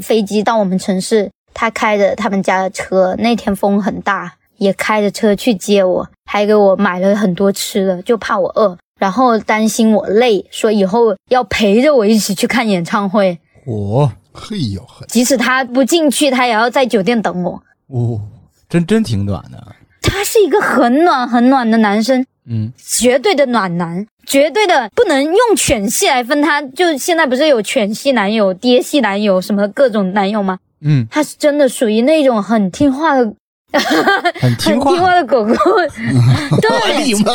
[0.00, 17.62] 飞机到我们城市，他开着他们家的车，那天风很大，也开着车去接我，还给我买了很多吃的，就怕我饿，然后担心我累，说以后要陪着我一起去看演唱会，我嘿呦嘿，即使他不进去，他也要在酒店等我。
[17.88, 18.20] 哦，
[18.68, 19.74] 真真挺暖的。
[20.00, 26.62] 他是一个很暖很暖的男生，嗯绝对的暖男，绝对的不能用犬系来分他。
[26.62, 30.58] 就现在不是有犬系男友、爹系男友什么各种男友吗？
[30.84, 33.32] 嗯，他是真的属于那种很听话的、
[34.40, 34.90] 很听话。
[34.90, 35.54] 很听话的狗狗。
[36.60, 37.32] 对，你妈！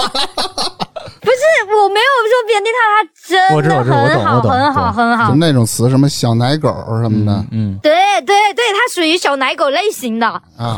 [1.19, 1.41] 不是
[1.83, 5.35] 我没有说贬低他，他我知道真的我知道我懂很好，很好，很好就。
[5.35, 6.69] 那种词，什么小奶狗
[7.01, 7.93] 什么的嗯，对
[8.25, 10.27] 对对，它属于小奶狗类型的。
[10.27, 10.77] 啊，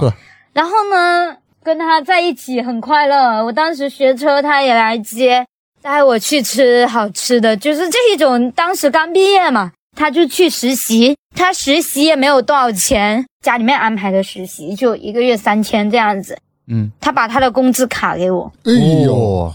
[0.53, 3.43] 然后呢，跟它在一起很快乐。
[3.45, 5.45] 我当时学车，它也来接，
[5.81, 8.49] 带我去吃好吃的，就是这一种。
[8.51, 16.37] 当时刚毕业嘛，他就去实习，他实习也没有多少钱，家里面安排的实习就一个月三千这样子。
[16.69, 18.71] 嗯，他把他的工资卡给我，哎
[19.03, 19.53] 呦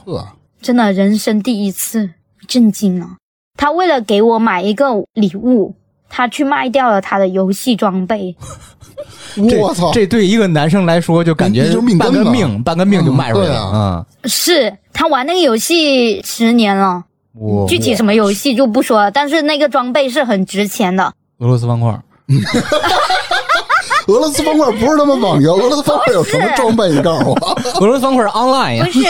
[0.60, 2.10] 真的人生第一次
[2.46, 3.16] 震惊了。
[3.56, 5.74] 他为了给我买一个礼物，
[6.10, 8.36] 他去卖掉了他的游戏装备。
[9.62, 13.70] 我操，这对一个男生来说，就感觉就命半个命，半个命就卖出去嗯对了。
[13.72, 17.04] 嗯，是他玩那个游戏十年了。
[17.38, 21.12] 我具体什么游戏就不说了，但是那个装备是很值钱的。
[21.38, 21.90] 俄罗斯方块，
[24.06, 26.88] 俄罗斯方块不是他妈网游， 俄罗斯方块有什么装备？
[26.90, 27.34] 你告诉我，
[27.80, 28.92] 俄罗斯方块 online 呀不。
[28.92, 29.06] 是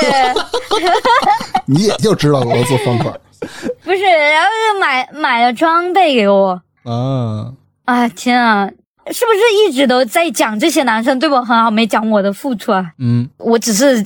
[1.67, 3.13] 你也就知道俄罗斯方块。
[3.83, 6.61] 不是，然后就买买了装备给我。
[6.85, 7.53] 啊，
[7.85, 8.67] 啊天啊，
[9.13, 12.93] 是不是一直都在讲这些男生对我很好，没讲我的付出啊？
[12.99, 14.03] 嗯我只是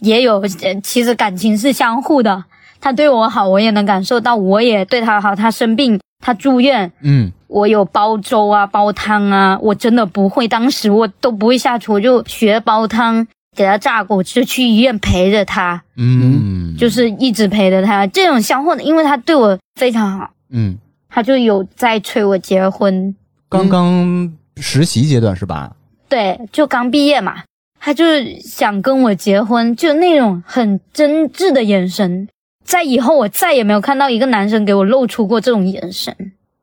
[0.00, 2.44] 也有，呃其实感情是相互的。
[2.80, 5.34] 他对我好，我也能感受到，我也对他好。
[5.34, 18.06] 他生病，他住院，嗯，我有煲粥啊、煲汤啊，我真的不会，当时我都不会下厨，我就学煲汤，给他榨果汁，去医院陪着他，嗯，就是一直陪着他。
[18.06, 20.76] 这种相互的，因为他对我非常好，嗯，
[21.08, 23.14] 他就有在催我结婚，
[23.48, 25.72] 刚刚实习阶段是吧？
[26.08, 27.42] 对，就刚毕业嘛，
[27.80, 32.28] 他就是想跟我结婚，就那种很真挚的眼神。
[32.66, 36.14] 在以后，我再也没有看到一个男生给我露出过这种眼神。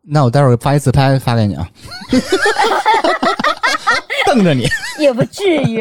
[0.02, 1.68] 那我待会儿发一自拍发给你啊，
[4.28, 4.68] 瞪着你。
[5.00, 5.78] 也不至于。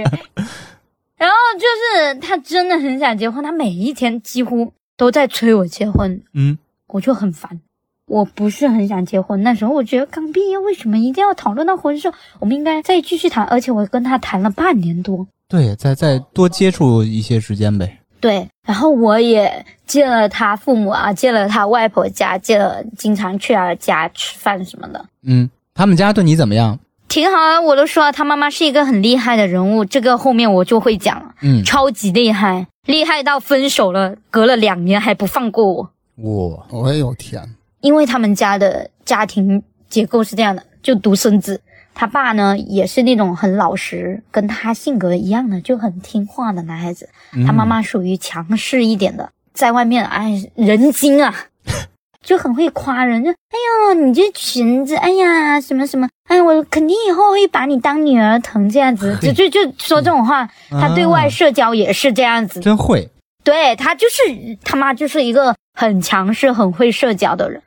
[1.16, 6.56] 然后就是他真的很想结婚，他每一天几乎都在催我结婚，嗯，
[6.86, 7.60] 我就很烦。
[8.06, 12.12] 我不是很想结婚，那时候我觉得刚毕业，为什么一定要讨论到婚事？
[12.40, 15.26] 我们应该再继续谈，而且我跟他谈了半年多。
[15.48, 17.98] 对，再再多接触一些时间呗。
[18.22, 26.78] 对，然后我也见了他父母啊，见了他外婆家，见了经常去他家吃饭什么的，嗯，他们家对你怎么样？
[27.08, 27.60] 挺好啊。
[27.60, 37.42] 我都说了他妈妈是一个很厉害的人物，这个后面我就会讲了，嗯，超级厉害，厉害到分手了，隔了两年还不放过我，我，哎呦天，
[37.80, 41.60] 因为他们家的家庭结构是这样的，就独生子。
[41.94, 47.08] 他爸呢也是那种很老实，跟他性格一样的，就很听话的男孩子。
[47.46, 51.34] 他妈妈属于强势一点的，在外面哎人精啊，
[52.22, 53.58] 就很会夸人，就哎
[53.90, 60.48] 呦你这裙子，哎呀什么什么，哎我肯定以后会把你当女儿疼这样子，就就就说这种话。
[60.70, 63.08] 他对外社交也是这样子，真会。
[63.44, 67.60] 对他就是他妈就是一个很强势、很会社交的人。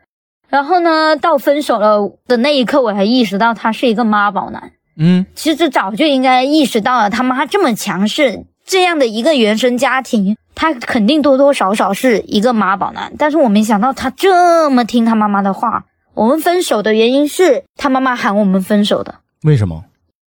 [0.56, 4.72] 然后呢，到分手了的那一刻，我才意识到他是一个妈宝男。
[4.96, 13.12] 嗯，其实早就应该意识到了，他妈这么强势，这样的一个原生家庭，他肯定多多少少是一个妈宝男。
[13.18, 15.84] 但是我没想到他这么听他妈妈的话。
[16.14, 19.84] 我们分手的原因是他妈妈喊我们分手的，为什么？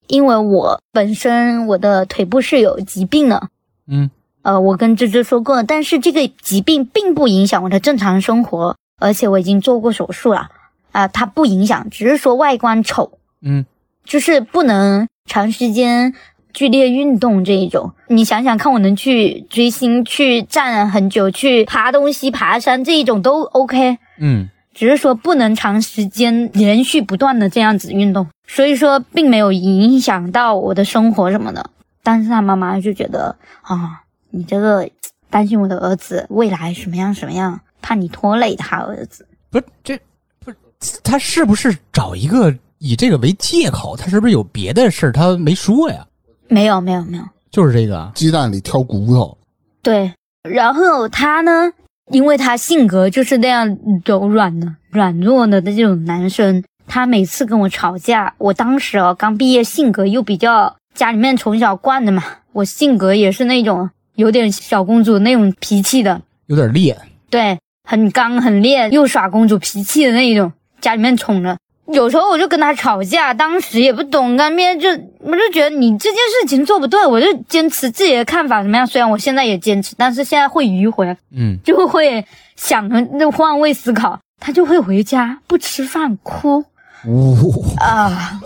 [0.08, 3.48] 因为我本身我的腿部是有疾病的。
[3.90, 4.12] 嗯，
[4.42, 8.76] 呃，我跟芝芝说过，但是这个疾病并不影响我的正常生活。
[9.00, 10.50] 而且我已经做过手术了，
[10.92, 13.66] 啊，它不影响，只是说外观丑，嗯，
[14.04, 16.14] 就是不能长时间
[16.54, 17.92] 剧烈运动这一种。
[18.08, 31.70] 你想想看，我能去追星、去站很久、去爬东西、爬山这一种都 OK，嗯，只是说不能长时间连续不断的这样子运动，所以说并没有影响到我的生活什么的。
[32.02, 34.90] 但是他妈妈就觉得啊，你这个
[35.30, 37.60] 担心我的儿子未来什么样什么样。
[37.88, 39.98] 怕你拖累他儿子，不是这，
[40.44, 40.58] 不是
[41.02, 43.96] 他是不是找一个以这个为借口？
[43.96, 46.06] 他是不是有别的事儿他没说呀？
[46.50, 49.38] 没有，没有，没有，就是这个鸡蛋里挑骨头。
[49.82, 50.12] 对，
[50.44, 51.72] 然后他呢，
[52.12, 62.22] 因为他性格就是那样柔软的、软弱的的这种男生，他每次跟我吵架，我当时哦刚毕业，性格又比较家里面从小惯的嘛，
[62.52, 67.58] 我性格也是那种有点小公主那种脾气的，有点烈，对。
[67.90, 71.58] 很刚很烈，又耍公主脾气的那一种，家里面宠着。
[71.94, 78.86] 有时候我就跟他吵架，当时也不懂，干面就我就觉得你这件事情做不对，我就坚持自己的看法怎么样？
[78.86, 82.26] 虽然我现在也坚持，但是现在会迂回，嗯，就会
[82.58, 86.66] 想那换位思考，他就会回家不吃饭哭，
[87.08, 88.38] 呜啊，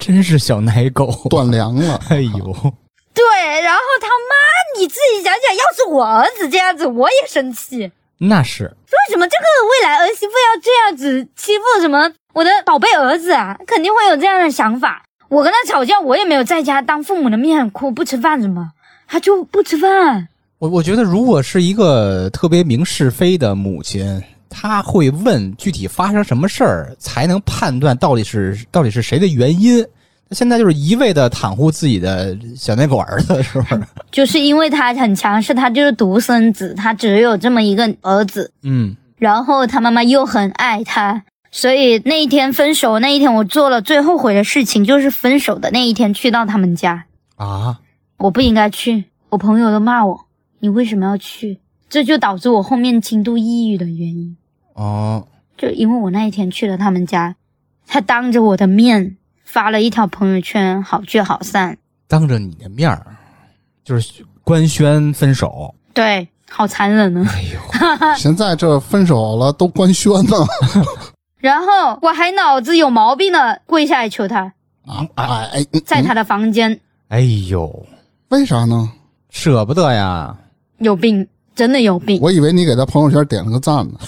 [0.00, 2.00] 真是小奶狗，断粮了。
[2.08, 2.74] 哎呦，
[3.14, 7.92] 对，然后他妈你自己想想，要是我儿子这样子，我也生气。
[8.22, 13.58] 那是为什么这个未来儿媳妇要这样子欺负什么我的宝贝儿子啊？
[13.66, 15.02] 肯定会有这样的想法。
[15.28, 18.72] 我跟他吵架，我也没有在家当父母的面哭不吃饭什么，
[19.06, 20.28] 他就不吃饭。
[20.58, 29.82] 我我觉得，如果是一个特别明是非的母亲，她会问具体发生什么事儿，才能判断到底是到底是谁的原因。
[30.32, 33.82] 现在就是一味的袒护自己的小奶狗儿子，是不是？
[34.12, 38.52] 就是因为他很强势，他就是独生子，他只有这么一个儿子。
[38.62, 47.06] 嗯，然后他妈妈又很爱他，所以那一天分手那一天，我做了最后悔的事情，就是分手的那一天去到他们家。
[47.34, 47.80] 啊，
[48.18, 50.26] 我不应该去，我朋友都骂我，
[50.60, 51.58] 你为什么要去？
[51.88, 54.36] 这就导致我后面轻度抑郁的原因。
[54.74, 55.26] 哦，
[55.58, 57.34] 就因为我那一天去了他们家，
[57.88, 59.16] 他当着我的面。
[59.50, 63.04] 发了一条朋友圈，好聚好散，当着你的面儿，
[63.82, 67.28] 就是官宣分手，对，好残忍啊！
[67.34, 67.58] 哎呦，
[68.16, 70.36] 现在这分手了都官宣呢，
[71.38, 74.52] 然后我还脑子有毛病的跪下来求他
[74.86, 75.04] 啊！
[75.16, 77.84] 哎哎，在他的房间，哎呦，
[78.28, 78.88] 为啥呢？
[79.30, 80.32] 舍不得呀，
[80.78, 82.20] 有病，真的有病。
[82.22, 83.98] 我以为你给他朋友圈点了个赞呢。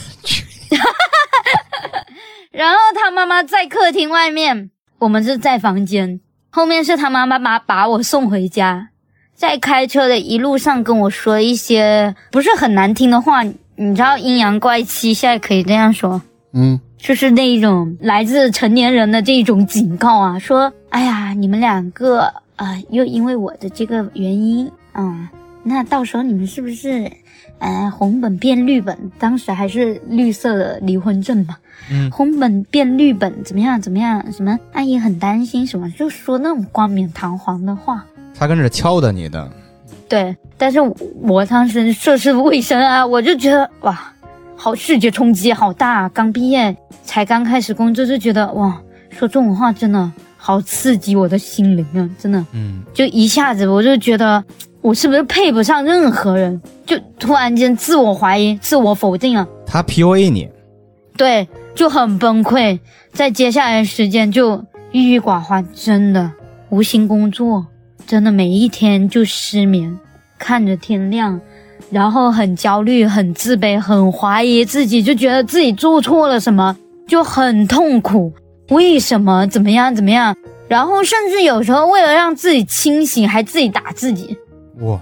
[2.52, 4.70] 然后他妈妈在客厅外面，
[5.02, 8.90] 我们是在房间，后面是他妈妈把把我送回家，
[9.34, 16.22] 在开车的一路上跟我说一些不是很难听的话，你知道阴阳怪气，现在可以这样说。
[16.52, 22.20] 嗯，就是那一种来自成年人的这种警告啊，说，哎呀，你们两个
[22.54, 25.28] 啊、呃又因为我的这个原因，啊、
[25.64, 27.10] 那到时候你们是不是，
[27.62, 28.98] 呃，红本变绿本？
[29.20, 31.56] 当时还是绿色的离婚证嘛，
[31.92, 33.80] 嗯红本变绿本怎么样？
[33.80, 34.32] 怎么样？
[34.32, 35.88] 什么阿姨很担心什么？
[35.92, 38.04] 就说那种冠冕堂皇的话。
[38.34, 39.48] 他跟着敲的你的，
[40.08, 44.12] 对，但是我我当时涉世未深啊，我就觉得哇，
[44.56, 46.08] 好视觉冲击好大、啊。
[46.08, 48.76] 刚毕业，才刚开始工作，就觉得哇，
[49.10, 52.10] 说这种话真的好刺激我的心灵啊！
[52.18, 54.42] 真的，嗯，就一下子我就觉得
[54.82, 60.48] 我是不是配不上任何人，就突然间自我怀疑、自我否定了，他 PUA 你，
[61.16, 62.80] 对，就很崩溃。
[63.12, 66.32] 在接下来的时间就郁郁寡欢，真的
[66.68, 67.64] 无心工作，
[68.08, 69.96] 真的每一天就失眠，
[70.36, 71.40] 看着天亮，
[71.90, 78.32] 然后很焦虑、很自卑、很怀疑自己，就觉得自己做错了什么，就很痛苦。
[78.70, 79.46] 为什么？
[79.46, 79.94] 怎么样？
[79.94, 80.34] 怎么样？
[80.66, 84.36] 然后甚至有时候为了让自己清醒，还自己打自己。
[84.82, 85.00] 哇，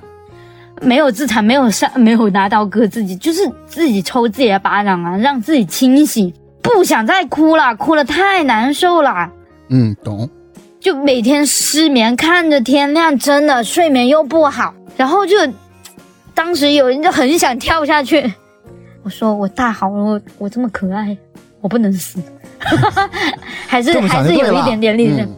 [0.80, 9.30] 没有自残，没有上，没有拿刀割自己，就是自己抽自己的巴掌啊，让自己清醒，不想再哭了，哭了太难受了，
[9.68, 10.28] 嗯，懂。
[10.80, 15.36] 就每天失眠，看着天亮，真的睡眠又不好，然后就，
[16.34, 18.32] 当时有人就很想跳下去，
[19.04, 21.14] 我说我大好了，我我这么可爱，
[21.60, 22.18] 我不能死，
[23.68, 25.28] 还是这么想还是有一点点力量。
[25.28, 25.36] 嗯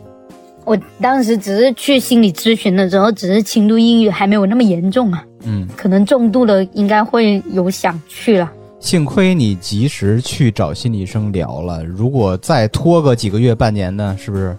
[0.64, 5.24] 我当时只是去心理咨询的时候，只是轻度抑郁，还没有那么严重啊。
[5.44, 8.50] 嗯，可能重度的应该会有想去了。
[8.78, 14.56] 幸亏你及时去找心理医生聊了，如果再拖个几个月、半年呢，是不是？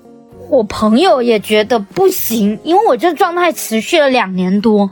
[0.49, 4.89] 我朋友也觉得不行，因为我这状态持续了两年多，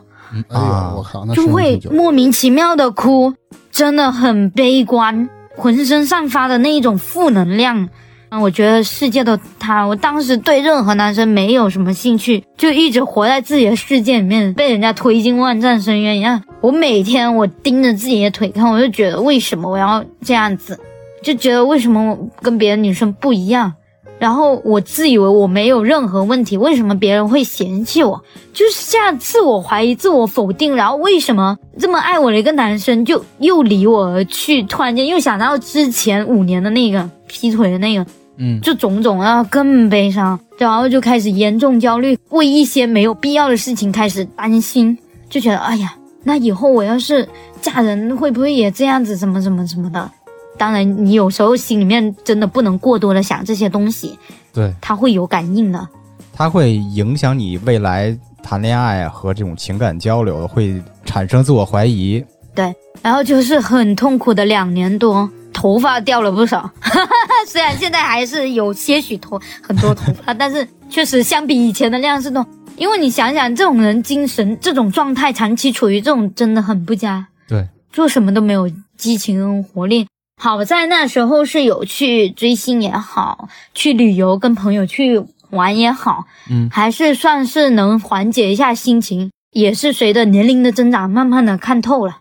[0.49, 3.33] 哎啊呦，我靠，那就会莫名其妙的哭，
[3.71, 7.87] 真的很悲观，浑身散发的那一种负能量。
[8.31, 9.83] 啊，我觉得世界都塌。
[9.83, 16.41] 我当时对任何男生没有什么兴趣，就一直活在自己的世界里面，被人家推进万丈深渊一样。
[16.61, 20.79] 我每天我盯着自己的腿看，我就觉得为什么我要这样子，
[21.21, 23.73] 就觉得为什么我跟别的女生不一样。
[24.17, 28.23] 然后我自以为我没有任何问题，为什么别人会嫌弃我？
[28.53, 30.75] 就是这样自我怀疑、自我否定。
[30.75, 34.63] 然后为什么这么爱我的一个男生就又离我而去？
[34.63, 38.05] 突然间又想到之前五年的那个劈腿的那个，
[38.37, 44.97] 嗯，就种种，然后更悲伤，然后就开始严重焦虑，为一些没有必要的事情开始担心，
[45.29, 47.27] 就觉得哎呀，那以后我要是
[47.61, 50.09] 嫁人会不会也这样子，什么什么什么的。
[50.57, 54.17] 当然，你有时候心里面真的不能过多的想这些东西，
[54.53, 55.87] 对，他会有感应的。
[56.33, 62.23] 它会影响你未来谈恋爱和这种情感交流，会产生自我怀疑。
[62.53, 65.29] 对然后就是很痛苦的两年多，
[65.61, 66.67] 头发掉了不少。
[67.45, 72.43] 虽然现在还是有些许头很多头发， 但是确实相比以前的量是多。
[72.77, 80.07] 因为你想想，这种人精神这种状态，长期处于这种真的很不佳，对，做什么都没有激情跟活力。
[80.41, 89.29] 好在那时候是有去追星也好，去旅游跟朋友去玩也好，嗯还是算是能缓解一下心情。
[89.51, 92.19] 也是随着年龄的增长，慢慢的看透了。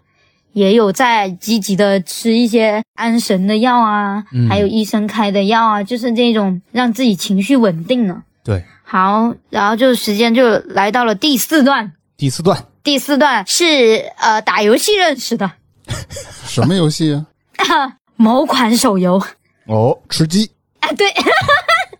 [0.53, 4.49] 也有在积极的吃一些安神的药啊，嗯。
[4.49, 8.23] 还有医生开的药啊，就是这种让自己情绪稳定了。
[8.43, 15.51] 对，好，然后就时间就来到了第四段，第四段，第四段是呃打游戏认识的。
[16.47, 17.97] 什么游戏啊？
[18.17, 19.23] 某款手游。
[19.67, 20.51] 哦，吃鸡。
[20.81, 21.07] 啊，对，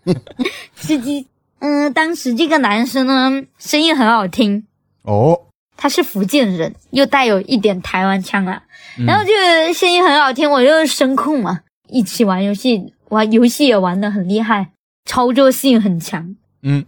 [0.75, 1.27] 吃鸡。
[1.59, 4.65] 嗯、当时这个男生呢，声音很好听，
[5.03, 5.39] 哦，
[5.75, 8.63] 他是福建人，又带有一点台湾腔啊。
[8.97, 9.31] 嗯然后就
[9.73, 14.71] 声音很好听，我就是声控嘛，一起玩游戏，玩游戏也玩的很厉害，
[15.05, 16.35] 操作性很强。
[16.61, 16.85] 嗯，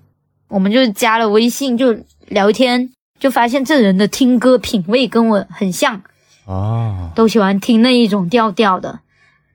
[0.50, 1.98] 我们就加了微信，就
[2.28, 6.02] 聊天，就发现这人的听歌品味跟我很像，
[6.46, 9.00] 哦，都喜欢听那一种调调的。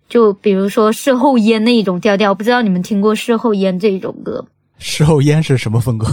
[0.09, 4.47] 就比如说事后烟那一种调调，不知道你们听过事后烟这一种歌？
[4.79, 6.07] 事后烟是什么风格？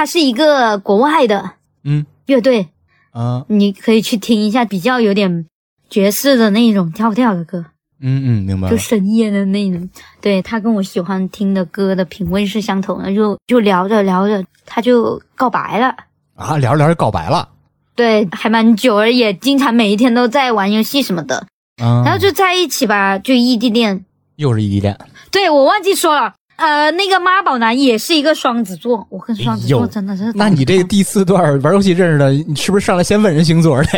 [0.00, 1.50] 它是一个国外的
[1.84, 2.70] 嗯乐队，
[3.10, 5.44] 啊，你可以去听一下，比较有点
[5.90, 7.66] 爵士的那种跳跳的歌。
[8.00, 8.78] 嗯嗯，明白就。
[8.78, 9.86] 深夜的那种。
[10.22, 15.94] 对他跟我喜欢听的歌的品味是相同的，就就聊着聊着，他就告白了。
[16.34, 17.50] 啊，聊着聊着告白了。
[17.94, 21.46] 对，还蛮久，而也经常每一天都在玩游戏什么的，
[21.76, 24.02] 啊，然后就在一起吧，就异地恋，
[24.36, 24.98] 又是异地恋，
[25.30, 30.30] 对我忘记说了，呃，那个妈宝男也是一个双子座，我跟双子座真的是。
[30.34, 33.88] 那你这个第四段玩游戏认识的，你是不是上来先问人星座的？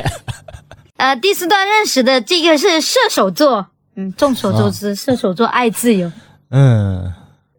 [0.96, 6.12] 呃第四段认识的这个是射手座，嗯，众所周知，射手座爱自由。
[6.50, 7.12] 嗯，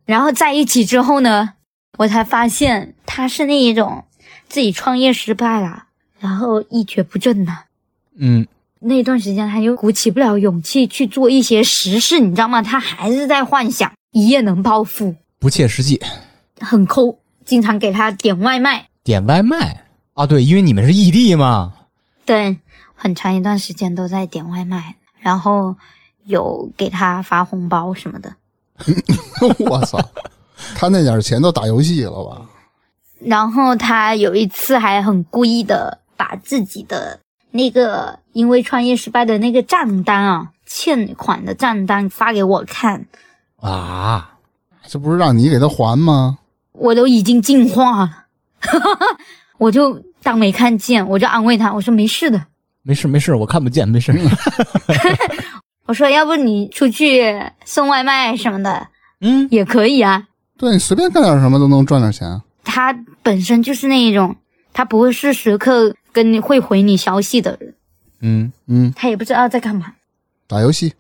[0.06, 1.50] 然后在一起之后呢，
[1.98, 4.06] 我才发现他是那一种
[4.48, 5.84] 自己创业失败了，
[6.22, 7.52] 然后一蹶不振的。
[8.18, 8.48] 嗯，
[8.80, 12.62] 那段时间他又鼓起不了勇气去做一些实事，你知道吗？
[12.62, 16.00] 他还是在幻想一夜能暴富，不切实际。
[16.62, 18.88] 很抠，经常给他点外卖。
[19.04, 19.84] 点外卖
[20.14, 20.26] 啊？
[20.28, 21.74] 对，因为你们是异地嘛。
[22.24, 22.58] 对，
[22.94, 25.76] 很长一段时间都在点外卖，然后
[26.26, 28.36] 有给他发红包什么的。
[29.58, 30.00] 我操，
[30.76, 32.46] 他那点钱都打游戏了吧？
[33.20, 43.08] 然后他有一次还很故意的把自己的那个因为创业失败的那个账单啊，欠款的账单发给我看，
[43.64, 44.38] 啊，
[44.88, 46.38] 这不是让你给他还吗？
[46.74, 48.26] 我都已经进化了，
[49.58, 52.46] 我就当没看见，我就安慰他，我说没事的，
[52.82, 54.14] 没事没事，我看不见，没事。
[55.86, 58.88] 我说要不你出去送外卖什么的
[59.22, 60.28] 嗯，也可以啊。
[60.58, 62.42] 对你随便干点什么都能赚点钱。
[62.64, 64.36] 他本身就是那一种，
[64.74, 67.76] 他不会是时刻跟你会回你消息的人，
[68.22, 69.94] 嗯，嗯，他也不知道在干嘛，
[70.48, 70.94] 打游戏，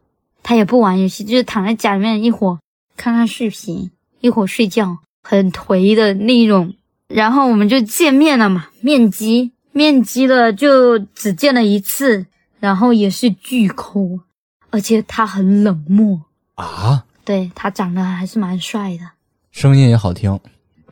[0.43, 2.59] 他也不玩游戏，就是躺在家里面一会儿
[2.95, 3.89] 看看视频，
[4.19, 6.73] 一会儿睡觉，很颓的那一种。
[7.07, 12.25] 然后我们就见面了嘛，面基，面基了就只见了一次，
[12.59, 14.19] 然后也是巨抠，
[14.69, 16.19] 而且他很冷漠，
[16.55, 19.03] 啊，对他长得还是蛮帅的，
[19.51, 20.39] 声音也好听。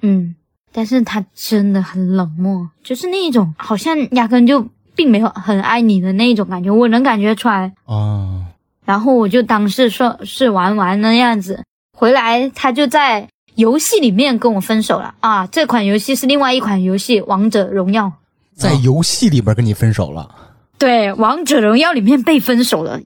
[0.01, 0.35] 嗯，
[0.71, 7.73] 但是他真的很冷漠，就是那一种好像压根就并没有很爱你的那一种感觉，我能感觉出来。
[7.85, 8.45] 哦，
[8.91, 11.63] 然后我就当是说是玩玩的样子，
[11.97, 13.25] 回来他就在
[13.55, 15.47] 游戏里面跟我分手了啊！
[15.47, 18.07] 这款游戏是另外一款游戏《王者荣耀》，
[18.53, 20.29] 在游戏里边跟你分手了。
[20.77, 22.99] 对，《王者荣耀》里面被分手了。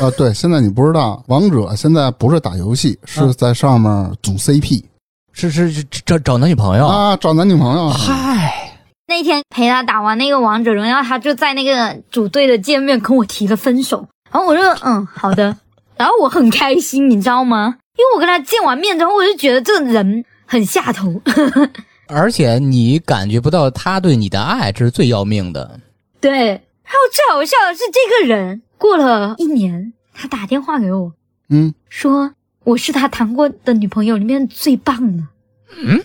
[0.00, 4.84] 啊，对，现在你不知道，王者现在不是打游戏，是在上面组 CP
[5.32, 6.86] 是是是找找男女朋友？
[6.86, 7.88] 啊，找男女朋友。
[7.88, 8.72] 嗨，
[9.08, 15.56] 那天陪他打完那个王者荣耀，他就在那个组队的界面跟我提了分手，然后我就嗯好的，
[15.96, 17.76] 然后我很开心，你知道吗？
[17.96, 21.22] 因为我跟他见完面之后，我就觉得这个人很下头。
[22.08, 25.78] 而且你感觉不到他对你的爱，这是最要命的。
[26.20, 31.12] 对，还有最好笑的是，这个人过了一年，他打电话给我
[31.50, 32.32] 嗯，说
[32.64, 35.22] 我是他谈过的女朋友里面最棒的，
[35.76, 36.02] 嗯，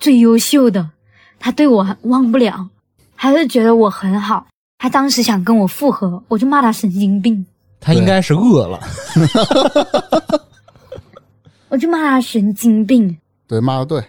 [0.00, 0.90] 最优秀的，
[1.38, 2.68] 他对我忘不了，
[3.14, 4.48] 还是觉得我很好。
[4.78, 7.46] 他当时想跟我复合，我就骂他神经病，
[7.80, 8.80] 他应该是饿了。
[11.68, 13.18] 我就骂他神经病。
[13.46, 14.02] 对，骂的对。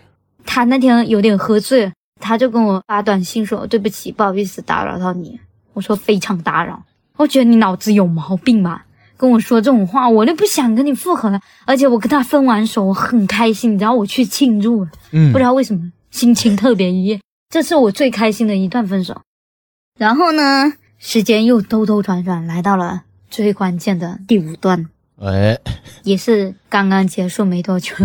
[0.46, 5.40] 他那天有点喝醉，他就跟我发短信说：“对不起，不好意思打扰到你。”
[5.74, 6.82] 我说：“非常打扰。”
[7.18, 8.86] 我觉得你脑子有毛病吧？
[9.18, 11.42] 跟我说这种话，我就不想跟你复合了。
[11.66, 17.20] 而且我跟他分完手，我很开心，然后我去庆祝了，嗯不知道为什么心情特别愉悦。
[17.50, 19.22] 这是我最开心的一段分手。
[19.98, 24.88] 然后呢，时间又兜兜转转来到了最关键的第五段，
[25.20, 25.58] 哎，
[26.04, 27.96] 也是刚刚结束没多久。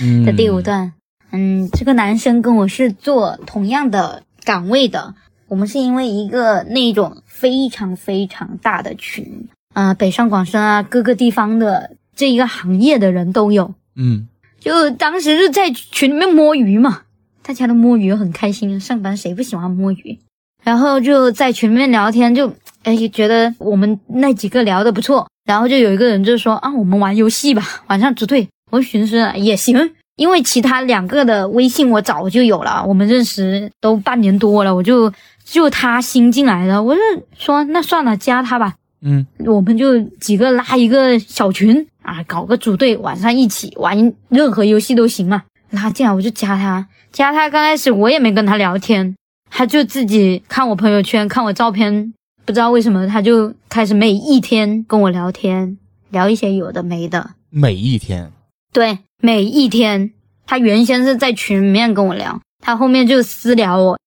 [0.00, 0.24] 嗯。
[0.24, 0.92] 的第五段，
[1.30, 5.14] 嗯，这个男生跟我是做同样的岗位的，
[5.48, 14.28] 我们是因为一个那种非常非常大的群，啊、北上广深啊，各个地方的这一个行业的人都有，嗯，
[14.60, 17.02] 就当时就在群里面摸鱼嘛，
[17.42, 20.18] 大家都摸鱼很开心，上班谁不喜欢摸鱼？
[20.62, 28.48] 然后就在群里面聊天，就哎觉得我们那几个聊的不错，然后就有一个人就说啊，我们玩游戏吧，晚上组队。
[28.70, 35.12] 我寻思也行，因为其他两个的微信我早就有了，我们认识都半年多了，我就
[35.44, 37.00] 就他新进来的，我就
[37.38, 38.74] 说那算了，加他吧。
[39.02, 45.42] 嗯，我们就几个拉一个小群啊，搞个组队，晚上一起玩任何游戏都行嘛。
[45.70, 49.14] 拉进来我就加他，加他刚开始我也没跟他聊天，
[49.50, 52.14] 他就自己看我朋友圈，看我照片，
[52.44, 55.78] 不知道为什么他就开始每一天跟我聊天，
[56.10, 57.30] 聊一些有的没的。
[57.50, 58.32] 每一天，
[58.72, 60.12] 对，每一天，
[60.46, 63.98] 他原先是在群里面跟我聊，他后面就私聊我，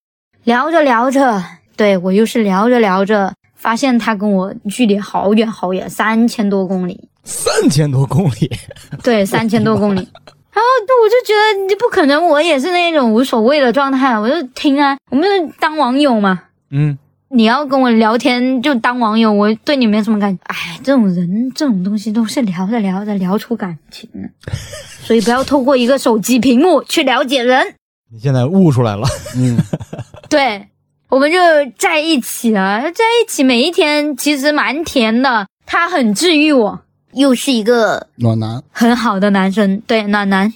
[0.43, 1.43] 聊着聊着，
[1.77, 8.51] 对我又是聊着聊着，发现他跟我距离好远好远，三千多公里，三千多公里，
[9.03, 9.99] 对，三千多公里。
[9.99, 16.41] 然后我就觉得你不可能，我也是那种无所谓的状态，我就听啊，我们就当网友嘛。
[16.71, 16.97] 嗯，
[17.36, 20.41] 你要跟我聊天就当网友，我对你没什么感觉。
[20.45, 24.29] 哎，这种人这种东西都是聊着聊着聊出感情的，
[25.03, 27.75] 所以不要透过一个手机屏幕去了解人。
[28.09, 29.05] 你现在悟出来了，
[29.36, 29.57] 嗯，
[30.29, 30.65] 对，
[31.09, 31.38] 我们就
[31.77, 36.79] 在一起了，在一起每一天其实蛮甜的，他很治愈我，
[37.11, 40.53] 又是一个暖男，很好的男生，对暖男，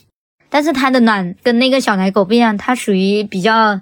[0.49, 3.81] 但是他的暖跟那个小奶狗不一样，他属于比较，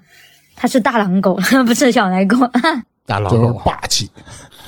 [0.57, 2.35] 他是大狼狗， 不是小奶狗。
[3.05, 4.09] 大狼狗，霸气。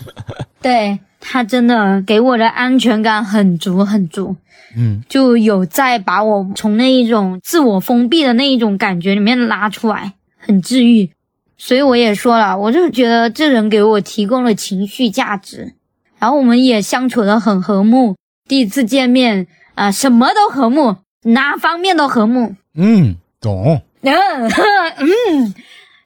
[0.61, 4.35] 对他真的给我的安全感很足很足，
[4.77, 11.09] 嗯就有在把我从那一种自我封闭的那一种感觉里面拉出来，很治愈。
[11.57, 15.73] 所以我也说了，我就觉得这人给我提供了情绪价值，
[16.19, 18.15] 然后我们也相处的很和睦。
[18.47, 22.55] 第一次见面啊、什么都和睦，哪方面都和睦。
[22.75, 24.13] 嗯，懂，嗯
[24.49, 25.53] 嗯，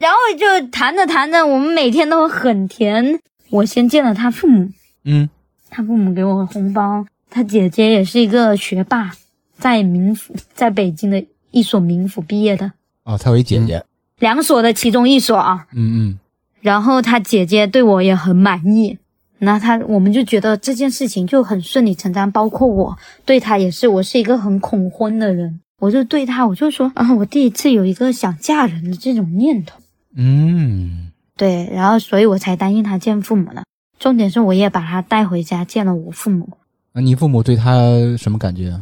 [0.04, 3.22] 然后就谈着谈着，我们每天都很甜。
[3.50, 4.70] 我先见了他父母，
[5.06, 5.30] 嗯
[5.70, 7.06] 他父母给我红包。
[7.30, 9.12] 他姐姐也是一个学霸，
[9.58, 12.74] 在民府，在北京的一所民府毕业的，
[13.06, 13.82] 哦，他有一姐姐，
[14.20, 15.68] 两所的其中一所啊。
[15.72, 16.20] 嗯嗯
[16.60, 18.98] 然后他姐姐对我也很满意，
[19.38, 22.30] 那他我们就觉得这件事情就很顺理成章。
[22.30, 29.80] 包括我对他也是，我是一个很恐婚的人，我就对他我就说啊，我第一次有一个想嫁人的这种念头。
[30.16, 33.64] 嗯，对，然后所以我才答应他见父母的。
[34.00, 36.50] 重点是我也把他带回家见了我父母，
[36.92, 37.74] 那你父母对他
[38.18, 38.82] 什么感觉啊？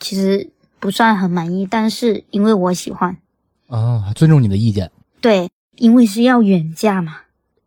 [0.00, 3.16] 其实不算很满意，但是因为我喜欢，
[3.68, 4.90] 啊，尊重你的意见。
[5.20, 7.18] 对，因为是要远嫁嘛，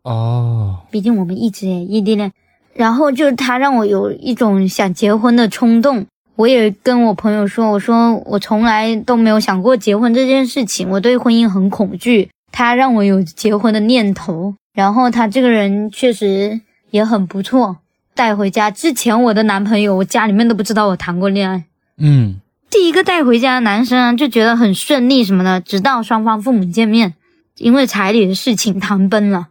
[0.02, 2.32] 哦，毕竟我们一直也异地恋，
[2.74, 6.06] 然后就是他让我有一种想结婚的冲动。
[6.36, 12.30] 我也跟我朋友说，我说我从来都没有想过结婚这件事情，我对婚姻很恐惧。
[12.52, 17.78] 他让我有结婚的念头，然后他这个人确实也很不错。
[18.14, 21.64] 带回家之前，我的男朋友，我家里面都不知道我谈过恋爱。
[21.96, 22.40] 嗯
[22.70, 27.14] 第一个带回家的男生啊，就觉得很顺利什么的，直到双方父母见面，
[27.56, 29.48] 因为彩礼的事情谈崩了，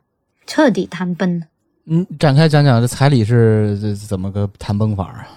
[0.48, 1.46] 彻底谈崩了。
[1.86, 5.28] 嗯，展开讲讲这彩礼是怎么个谈崩法啊？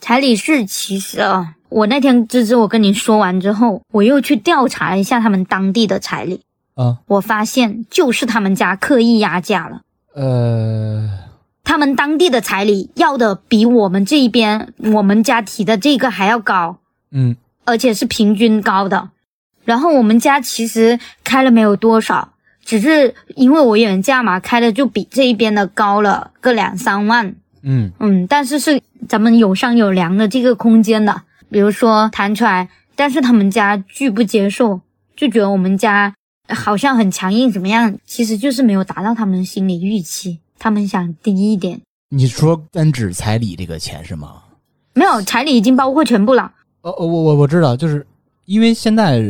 [0.00, 6.42] 彩礼是其实啊，我那天芝芝我跟你说完之后，我又去调查了一下他们当地的彩礼，
[6.74, 9.82] 啊，我发现就是他们家刻意压价了。
[10.14, 11.08] 呃，
[11.62, 16.78] 他们当地的彩礼要的比我们这一边我们家提的这个还要高，
[17.10, 19.10] 嗯而且是平均高的。
[19.64, 27.34] 然后我们家其实开了没有多少，只是因为我远嫁嘛，开的就比这一边的高了个两三万。
[27.62, 34.82] 嗯嗯，但是是咱们有商有量的这个空间的，比如说谈出来，但是他们家拒不接受，
[35.16, 36.14] 就觉得我们家
[36.48, 37.96] 好像很强硬，怎么样？
[38.04, 41.80] 其实就是没有达到他们心理预期，他们想低一点。
[42.10, 44.42] 你说单指彩礼这个钱是吗？
[44.92, 48.06] 没有彩礼已经包括全部了，哦哦，我我我知道，就是
[48.44, 49.20] 因为现在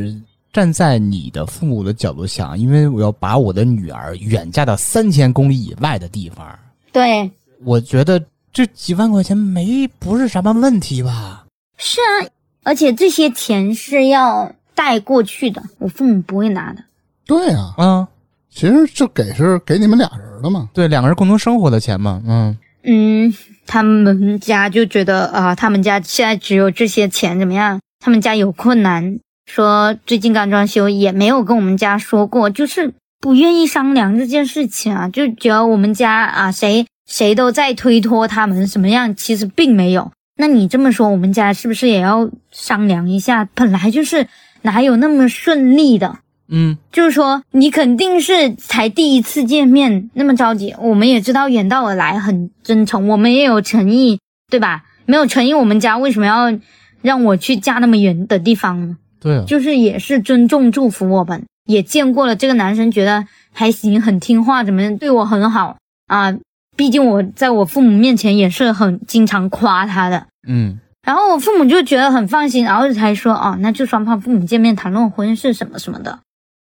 [0.52, 6.46] 站在你的父母的角度想，因为我要把我的女儿远嫁到三千公里以外的地方，
[6.92, 7.30] 对，
[7.64, 11.46] 我觉得这几万块钱没不是什么问题吧？
[11.78, 12.28] 是啊，
[12.64, 16.84] 而且这些钱是要带过去的，我父母不会拿的。
[17.26, 18.08] 对啊，啊，
[18.50, 20.68] 其实就给是给你们俩人的嘛。
[20.72, 23.34] 对，两个人共同生活的钱嘛，嗯嗯，
[23.66, 27.80] 他们家就觉得啊、他们家现在只有这些钱，怎么样？
[28.04, 40.10] 他们家有困难，说最近刚装修，也没有跟我们家说过，就是不愿意商量这件事情啊，就觉得我们家啊谁谁都在推脱他们什么样，其实并没有。
[40.36, 43.48] 那你这么说，我们家是不是也要商量一下？
[43.54, 44.26] 本来就是
[44.60, 46.18] 哪有那么顺利的？
[46.56, 50.72] 嗯就是说，你肯定是才第一次见面，那么着急。
[50.78, 54.84] 我们也知道远道而来很真诚，我们也有诚意，对吧？
[55.06, 56.56] 没有诚意，我们家为什么要
[57.02, 58.96] 让我去嫁那么远的地方呢？
[59.20, 65.76] 对啊，就是也是尊重祝福我们，也见过了这个男生，觉得还行，很听话，怎么对我很好
[66.06, 66.32] 啊？
[66.76, 70.26] 毕竟我在我父母面前也是很经常夸他的。
[70.48, 76.18] 嗯然后我父母就觉得很放心，然后才说哦，那就双方父母见面谈论婚事什么什么的。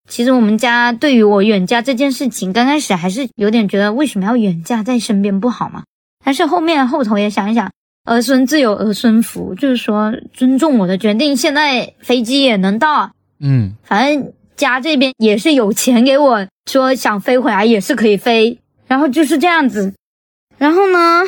[0.08, 5.84] 其实我们家对于我远嫁这件事情，刚开始还是有点觉得为什么要远嫁在身边不好嘛？
[6.24, 7.72] 但是后面后头也想一想，
[8.06, 11.36] 儿孙自有儿孙福，就是说尊重我的决定。
[11.36, 19.94] 现在飞机也能到，嗯反正家这边也是有钱给我，说想飞回来也是可以飞，然后就是这样子。
[20.58, 21.24] 然后呢，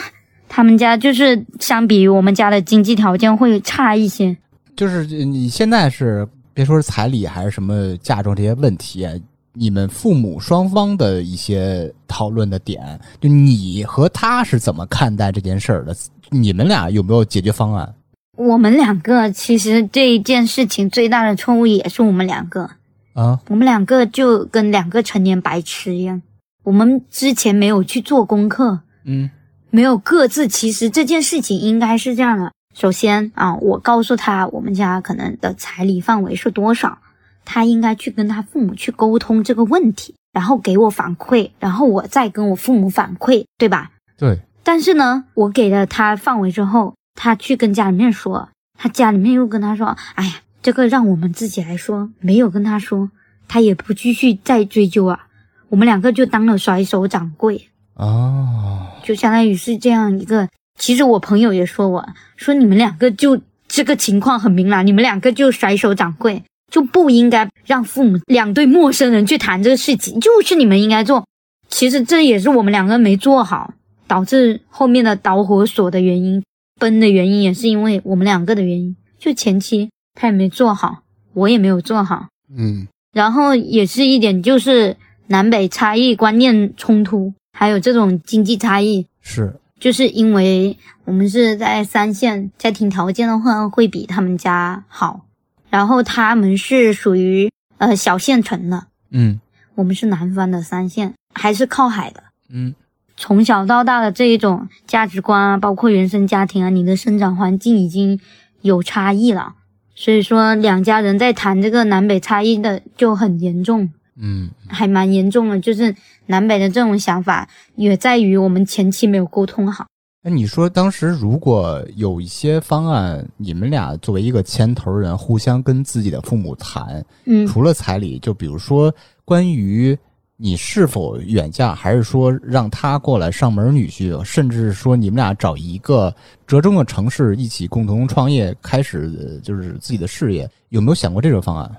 [0.48, 4.38] 他们家就是相比于我们家的经济条件会差一些。
[4.76, 9.14] 就是你现在是别说是彩礼还是什么嫁妆这些问题啊，
[9.54, 15.96] 你们父母双方的一些讨论的点，就你和他是怎么看待这件事儿的？
[16.32, 17.94] 你们俩有没有解决方案？
[18.36, 22.68] 我们两个其实这一件事情最大的错误也是我们两个，
[23.14, 26.20] 啊，我们两个就跟两个成年白痴一样，
[26.64, 29.30] 我们之前没有去做功课，嗯
[29.70, 30.48] 没有各自。
[30.48, 37.00] 其实这件事情应该是这样的：首先啊，我告诉他我们家可能的彩礼范围是多少，
[37.44, 43.90] 他应该去跟他父母去沟通这个问题，然后给我反馈，然后我再跟我父母反馈，对吧？
[44.16, 53.10] 对，但是呢，我给了他范围之后，他去跟家里面说，他家里面又跟他说：“哎呀，这个让我们自己来说，没有跟他说，
[53.48, 55.26] 他也不继续再追究啊。”
[55.70, 60.48] 我们两个就当了甩手掌柜，哦，就相当于是这样一个。
[60.78, 71.26] 其实我朋友也说我说你们两个就这个情况很明朗，你们两个就甩手掌柜，就不应该让父母两对陌生人去谈这个事情，就是你们应该做。
[71.68, 73.74] 其实这也是我们两个没做好，
[74.08, 76.42] 导致后面的导火索的原因，
[76.80, 78.96] 崩的原因也是因为我们两个的原因。
[79.20, 81.00] 就前期他也没做好，
[81.34, 84.96] 我也没有做好，嗯然后也是一点就是
[85.28, 95.26] 南北差异观念冲突，还有这种经济差异，是，就是因为我们是在三线，家庭条件的话会比他们家好，
[95.70, 99.40] 然后他们是属于呃小县城的，嗯。
[99.76, 102.24] 我们是南方的三线，还是靠海的。
[102.50, 102.74] 嗯。
[103.16, 108.20] 从小到大的这一种价值观啊，包括原生家庭啊，你的生长环境已经
[108.62, 109.54] 有差异了，
[109.94, 114.50] 所以说两家人在谈这个南北差异的就很严重，嗯。
[114.68, 115.60] 还蛮严重的。
[115.60, 115.96] 就是
[116.28, 119.88] 南北的这种想法，也在于我们前期没有沟通好。
[120.24, 129.98] 那你说当时如果有一些方案，你们俩作为一个牵头人，互相跟自己的父母谈，嗯，除了彩礼，就比如说关于
[130.36, 136.14] 你是否远嫁，还是说让他过来上门女婿，甚至说你们俩找一个
[136.46, 141.72] 折中的城市一起共同创业，开始呃就是自己的事业，有没有想过这种方案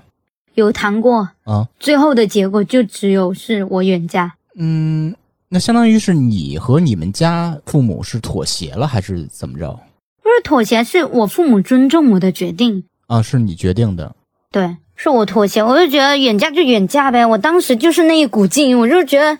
[0.55, 1.67] 有谈过，啊？
[1.79, 4.33] 最后的结果就只有是我远嫁。
[4.59, 5.15] 嗯，
[5.47, 9.71] 那相当于是你和你们家父母是妥协了，还是怎么着？
[10.21, 12.83] 不是妥协，是我父母尊重我的决定。
[13.07, 14.13] 啊，是你决定的。
[14.51, 17.25] 对，是我妥协，我就觉得远嫁就远嫁呗。
[17.25, 19.37] 我当时就是那一股劲，我就觉得，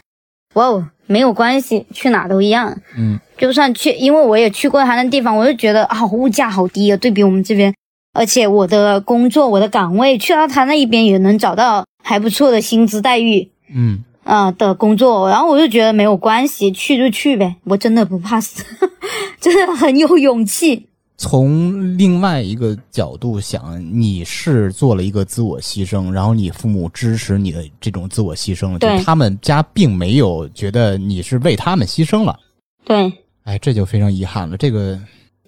[0.53, 2.81] 哇哦，没有关系，去哪都一样。
[2.97, 7.73] 嗯就算去，因为我也去过他那地方，我就觉得啊，物价好低啊，对比我们这边，
[8.13, 18.63] 而且我的工作、我的岗位去到他那一边也能找到还不错的薪资待遇嗯啊、的工作，然后我就觉得没有关系，去就去呗，我真的不怕死，
[19.41, 20.85] 真的很有勇气。
[21.17, 32.37] 从另外一个角度想，你是做了一个自我牺牲，然后你父母支持你的这种自我牺牲，就他们家并没有觉得你是为他们牺牲了，
[32.85, 33.11] 对，
[33.45, 34.55] 哎，这就非常遗憾了。
[34.55, 34.99] 这个，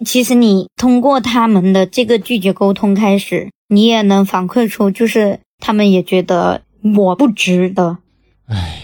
[0.03, 6.63] 其实你通过他们的这个拒绝沟通开始，你也能反馈出，就是他们也觉得
[6.95, 7.99] 我不值得，
[8.52, 8.84] 哎，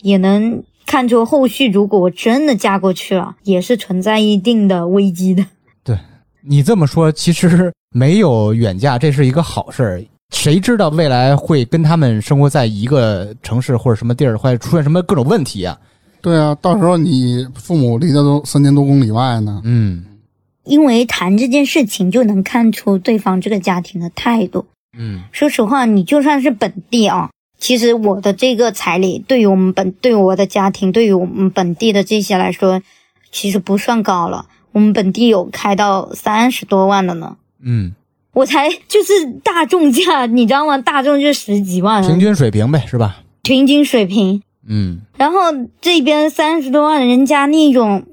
[0.00, 5.44] 也能看出后续如果我真的嫁过去了，也是存在一定的危机的。
[5.84, 5.98] 对
[6.40, 10.02] 你这么说，其实没有远嫁，这是一个好事儿。
[10.34, 15.78] 谁知道未来会跟他们生活在一个城市或者什么地儿，会出现什么各种问题啊？
[16.22, 19.60] 对啊，到时候你父母离得都三千多公里外呢。
[19.64, 20.04] 嗯
[20.64, 24.64] 因为谈这件事情就能看出对方这个家庭的态度。
[24.96, 27.30] 嗯说实话，你就算是本地啊，
[27.62, 32.82] 其实我的这个彩礼对于我们本对于我的家庭，对于我们本地的这些来说，
[33.30, 34.46] 其实不算高了。
[34.72, 37.94] 我们本地有开到三十多万的呢，嗯，
[38.32, 39.12] 我才就是
[39.44, 40.76] 大众价，你知道吗？
[40.78, 43.22] 大众就十几万，平均水平呗，是吧？
[43.42, 44.42] 平均水平。
[44.66, 45.38] 嗯然后
[45.80, 48.04] 这边三十多万，人家那种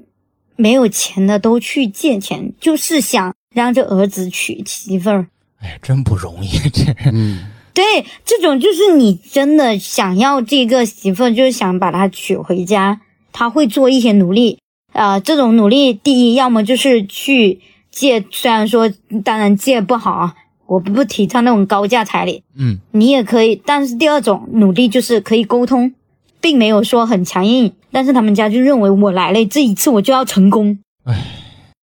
[0.54, 5.26] 没有钱的都去借钱，就是想让这儿子娶媳妇儿。
[5.60, 7.40] 哎，真不容易，这嗯，
[7.80, 13.00] 对，这种就是你真的想要这个媳妇，就是想把她娶回家，
[13.32, 14.58] 他会做一些努力。
[14.92, 17.60] 啊、这种努力，第一，要么就是去
[17.90, 18.90] 借，虽然说
[19.24, 20.34] 当然借不好啊，
[20.66, 23.56] 我不提倡那种高价彩礼，嗯你也可以。
[23.64, 25.94] 但是第二种努力就是可以沟通，
[26.40, 30.80] 并没有说很强硬，但是他们家就认为我来了这一次我就要成功。
[31.04, 31.14] 唉，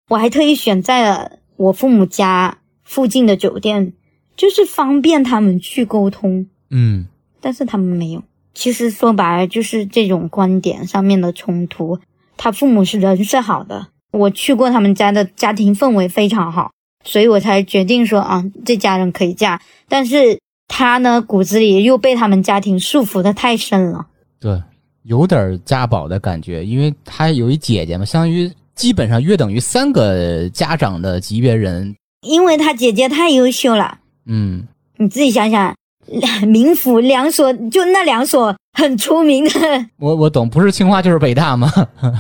[0.10, 3.94] 我还特意选在了我父母家附近的酒店，
[4.36, 7.08] 就是方便他们去沟通，嗯
[7.42, 8.24] 但是他们没有。
[8.54, 12.00] 其实说白了就是这种观点上面的冲突。
[12.38, 16.72] 他父母是人是好的，我去过他们家的家庭氛围非常好，
[17.04, 19.62] 所以我才决定说啊，这家人可以嫁。
[19.88, 24.08] 但是他呢骨子里又被他们家庭束缚的太深了。
[24.40, 24.62] 对，
[25.04, 31.96] 有点家宝的感觉，因为他有一姐姐嘛，相当于基本上约等于三个家长的级别人。
[32.22, 34.68] 因为他姐姐太优秀了，嗯，
[34.98, 35.76] 你自己想想，
[36.48, 41.72] 名府两所就那两所很出名的，我我懂，不是清华就是北大嘛。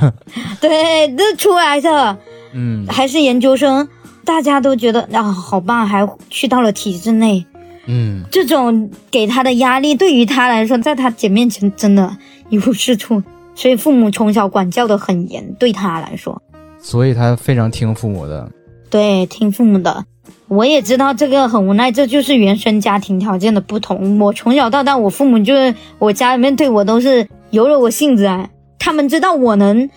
[0.61, 2.17] 对，都出来的，
[2.53, 3.87] 嗯还是研究生，
[4.23, 7.45] 大家都觉得啊好棒，还去到了体制内，
[7.87, 12.15] 嗯，这种给他的压力，对于他来说，在他姐面前真的
[12.49, 13.21] 一无是处。
[13.57, 16.41] 所以父母从小管教的很严，对他来说，
[16.77, 18.51] 所以他非常听父母的。
[18.89, 20.03] 对听父母的。
[20.47, 24.19] 我也知道这个很无奈，这就是原生家庭条件的不同。
[24.19, 28.49] 我从小到大，我父母就是我家里面对我都是由了我性子啊。
[28.77, 29.89] 他们知道我能，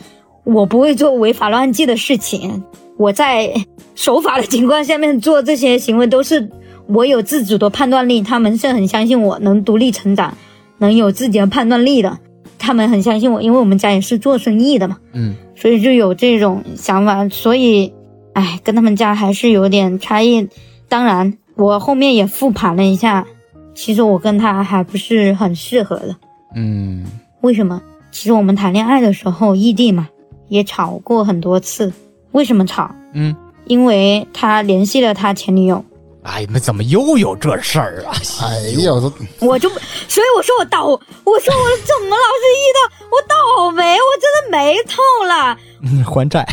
[0.45, 2.65] 我不会做违法乱纪的事情。
[2.97, 3.53] 我在
[3.95, 6.51] 守法的情况下面做这些行为，都是
[6.87, 8.23] 我有自主的判断力。
[8.23, 10.37] 他们是很相信我能独立成长，
[10.79, 12.19] 能有自己的判断力的。
[12.59, 14.97] 他们很相信我，因为我们家也是做生意的嘛。
[15.13, 17.93] 嗯，所以就有这种想法，所以，
[18.39, 20.49] 哎，跟他们家还是有点差异。
[20.89, 23.27] 当然，我后面也复盘了一下，
[23.75, 26.15] 其实我跟他还不是很适合的。
[26.55, 27.05] 嗯，
[27.41, 27.83] 为什么？
[28.13, 30.09] 其实我们谈恋爱的时候异地嘛，
[30.47, 31.93] 也吵过很多次。
[32.31, 32.89] 为什么吵？
[33.13, 33.35] 嗯，
[33.65, 35.85] 因为他联系了他前女友，
[36.23, 38.15] 哎，那怎么又有这事儿啊？
[38.41, 39.69] 哎呀，我都我就，
[40.07, 45.59] 所以我说我倒，我说我怎么老是遇到我倒霉，我真的没痛了。
[45.83, 46.47] 嗯还债。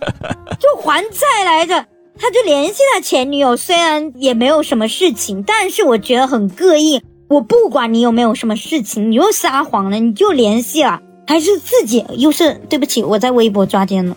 [0.60, 1.86] 就还债来着。
[2.16, 7.02] 他就联系他前女友，虽然也没有什么事情，但是我觉得很膈应。
[7.28, 14.16] 我不管你有没有什么事情，你又撒谎了，你就联系了，还是自己又是对不起，我在微博抓奸了。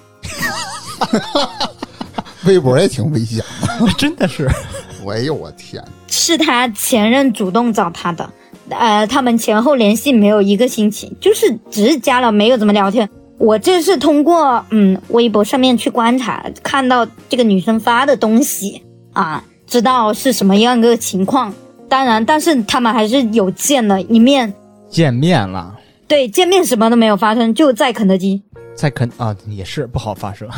[2.45, 3.91] 微博也挺危险的。
[3.97, 4.47] 真的是，
[5.09, 5.83] 哎呦我天！
[6.07, 8.29] 是他前任主动找他的，
[8.69, 13.09] 呃，他们前后联系没有一个星期，就是只是加了，没有怎么聊天。
[13.37, 18.81] 我这是通过嗯微博上面去观察，看到这个女生发的东西
[19.13, 21.53] 啊，知道是什么样个情况。
[21.87, 24.53] 当然，但是他们还是有见了一面，
[24.89, 25.75] 见面了，
[26.07, 28.41] 对，见面什么都没有发生，就在肯德基
[28.75, 30.49] 在肯啊也是不好发生。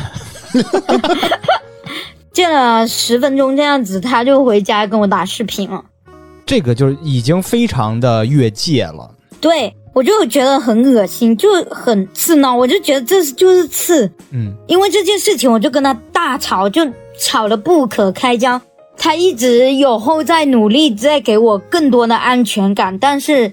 [2.32, 5.84] 见了十分钟这样子，他就回家跟我打视频了。
[6.46, 9.14] 这个就是已经非常的越界了。
[9.40, 14.10] 对我就觉得很恶心，就很刺挠，我就觉得这是就是刺。
[14.30, 16.82] 嗯，因为这件事情，我就跟他大吵，就
[17.18, 18.60] 吵得不可开交。
[18.96, 22.98] 他一直有后在努力，在给我更多的安全感。
[22.98, 23.52] 但是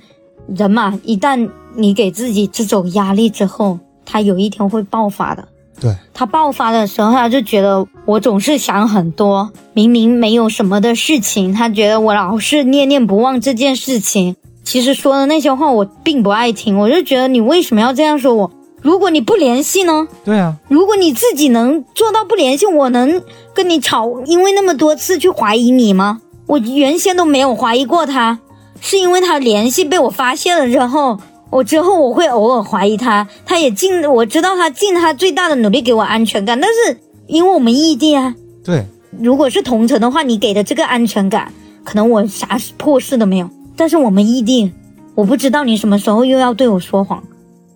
[0.56, 5.48] 人嘛，一旦你给自己这种压力之后，他有一天会爆发的。
[5.80, 14.36] 对，他爆发的时候，他就觉得我总是想很多，明明没有什么的事情，他觉得我老是念念不忘这件事情。
[14.68, 18.52] 其实说的那些话我并不爱听，我就觉得你为什么要这样说我？
[18.82, 20.06] 如果你不联系呢？
[20.26, 26.20] 对啊，如果你自己能做到不联系，我能跟你吵，因为那么多次去怀疑你吗？
[26.48, 28.40] 我原先都没有怀疑过他，
[28.82, 31.18] 是因为他联系被我发现了之后，
[31.50, 38.86] 我之后我会偶尔怀疑他，他也尽我知道他尽他最大的努力给我安全感，但是因为我们异地啊，对，
[39.18, 41.54] 如果是同城的话，你给的这个安全感，
[41.86, 44.74] 可能我啥破事都没有，但是我们异地，
[45.14, 47.24] 我不知道你什么时候又要对我说谎。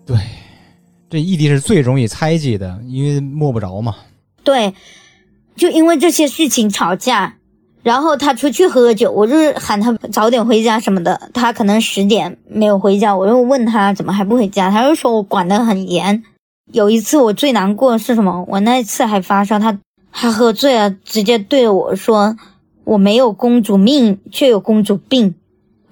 [0.04, 0.16] 对，
[1.08, 3.94] 这异地是最容易猜忌的，因为摸不着嘛。
[4.42, 4.74] 对，
[5.54, 7.36] 就因为这些事情吵架，
[7.84, 16.24] 然后他出去喝酒，我就是喊他早点回家什么的，他可能十点没有回家，我又问他怎么还不回家，他就说我管得很严。
[16.72, 18.44] 有一次我最难过的是什么？
[18.48, 19.78] 我那次还发烧，他
[20.10, 22.36] 他喝醉了，直接对着我说
[22.84, 25.34] 我没有公主命，却有公主病，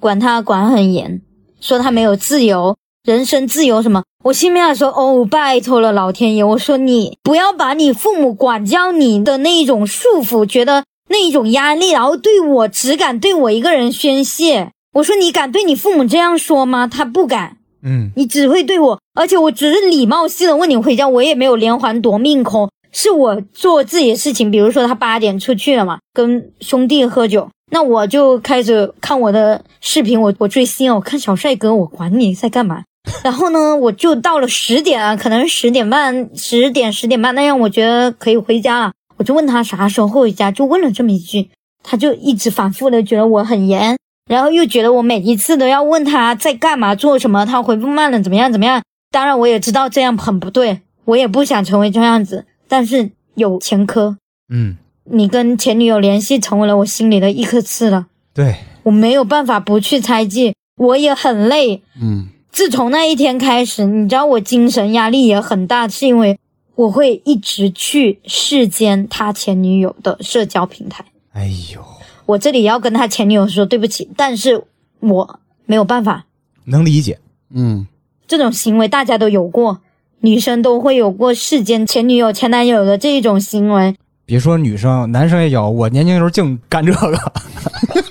[0.00, 1.20] 管他管很严，
[1.60, 4.02] 说他没有自由，人身自由什么。
[4.24, 14.70] 我心里面说哦，拜托了老天爷，我说你不要把你父母管教你的那一种束缚，觉得那一种压力，然后对我只敢对我一个人宣泄。
[14.94, 16.86] 我说你敢对你父母这样说吗？
[16.86, 17.58] 他不敢。
[17.82, 24.50] 嗯，你只会对我，而且我只是礼貌性的问你回家，我也没有连环夺命 call，是我做自己的事情。
[24.50, 32.82] 比如说他八点出去了嘛，跟兄弟喝酒，那我就开始看我的视频，我我追星，我看小帅哥，我管你在干嘛。
[33.24, 38.92] 然后呢，我就到了十点啊，可能十点半、十点、十点半那样，我觉得可以回家了。
[39.16, 41.50] 我就问他啥时候回家，就问了这么一句，
[41.82, 43.96] 他就一直反复的觉得我很严。
[44.28, 48.82] 然后又觉得我每一次都要问他在干嘛、做什么，他回复慢了怎么样怎么样。
[49.10, 54.16] 当然我也知道这样很不对，我也不想成为这样子，但是有前科，
[54.48, 58.06] 嗯，你跟前女友联系成为了我心里的一颗刺了。
[58.32, 61.82] 对，我没有办法不去猜忌，我也很累。
[62.00, 66.38] 嗯自从那一天开始，你知道我精神压力也很大，是因为
[66.76, 71.04] 我会一直去视奸他前女友的社交平台。
[71.32, 71.80] 哎呦，
[72.26, 74.64] 我这里要跟他前女友说对不起，但是
[75.00, 76.26] 我没有办法，
[76.64, 77.18] 能理解。
[77.52, 77.86] 嗯，
[78.26, 79.80] 这种行为大家都有过，
[80.22, 83.96] 女生都会有过世间前女友、前男友的这一种行为。
[84.26, 85.68] 别说女生，男生也有。
[85.68, 87.18] 我年轻时候净干这个。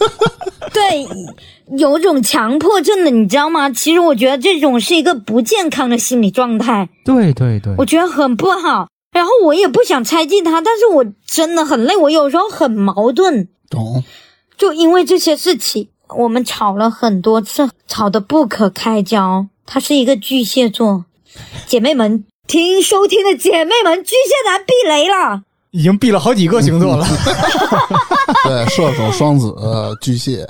[0.74, 1.08] 对，
[1.78, 3.70] 有种强迫症的，你知道吗？
[3.70, 8.88] 其实我觉得这种是一个不健康的心理状态，对对对我觉得很不好。
[9.12, 14.04] 然后我也不想猜忌他，但是我真的很累，我有时候很矛盾，懂。
[14.58, 15.88] 就因为这些事情，
[16.18, 19.48] 我们吵了很多次，吵得不可开交。
[19.66, 21.06] 他是一个巨蟹座，
[21.68, 25.44] 姐妹们听收听的姐妹们，巨蟹男避雷了。
[25.72, 27.06] 已经避了好几个星座了。
[28.44, 30.48] 对，射手、双子、呃巨蟹，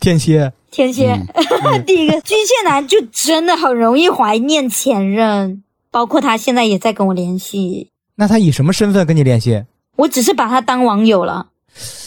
[0.00, 1.16] 天蝎，天蝎，
[1.86, 5.62] 第一个巨蟹男就真的很容易怀念前任，
[5.92, 9.64] 包括他现在也在跟我联系，那他以什么身份跟你联系？
[9.94, 11.46] 我只是把他当网友了。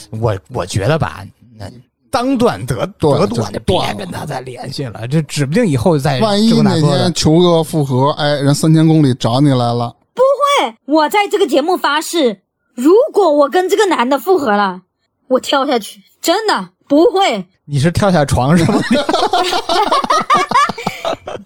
[0.10, 1.26] 我我觉得吧，
[1.58, 1.72] 那
[2.12, 5.08] 当断得断得断，就就别跟他再联系了。
[5.08, 7.14] 这指不定以后再这个万一那那个的天。
[7.14, 12.42] 求个复合，哎，人三千公里找你来了，不会，我在这个节目发誓，
[12.76, 14.82] 如果我跟这个男的复合了，
[15.30, 18.78] 我跳下去，真的不会，你是跳下床是吗？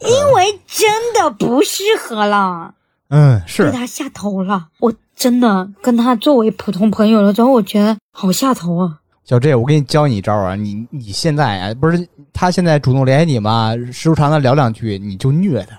[0.02, 2.74] 因为真的不适合了，
[3.10, 4.70] 嗯，是被他下头了。
[4.80, 8.98] 我真的跟他作为普通朋友了之后，我觉得好下头啊。
[9.26, 10.56] 小 J，我给你教你一招啊！
[10.56, 13.74] 你你现在啊，不是他现在主动联系你吗？
[13.92, 15.76] 时不常的聊两句，你就虐他，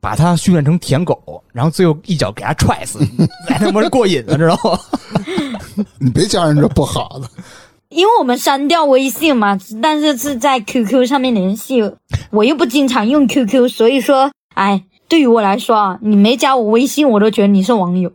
[0.00, 2.98] 把他训练成舔狗，然后最后一脚给他踹死，
[3.46, 5.86] 才他妈过瘾了，知道吗？
[6.00, 7.30] 你别加人这不好的。
[7.90, 11.92] 因为我们删掉微信嘛，但是是在 QQ 上面联系，
[12.30, 18.12] 我又不经常用 QQ，所以说，哎，对于我来说啊，你没加我微信，我都觉得你是网友，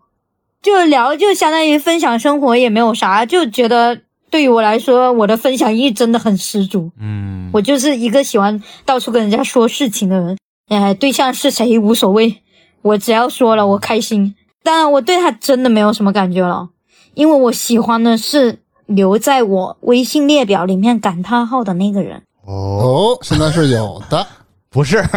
[0.61, 4.01] 就聊就相当于分享生活，也没有啥，就觉得
[4.33, 6.89] 对于我来说，我的分享欲真的很十足。
[6.99, 10.35] 嗯，我就是一个喜欢到处跟人家说事情的人，
[10.69, 12.41] 哎，对象是谁无所谓，
[12.81, 14.33] 我只要说了我开心。
[14.63, 16.69] 当然，我对他真的没有什么感觉了，
[17.13, 18.57] 因为我喜欢的是
[18.87, 22.23] 留在我微信列表里面感叹号的那个人。
[22.43, 24.25] 哦，哦，现在是有的，
[24.71, 25.07] 不是，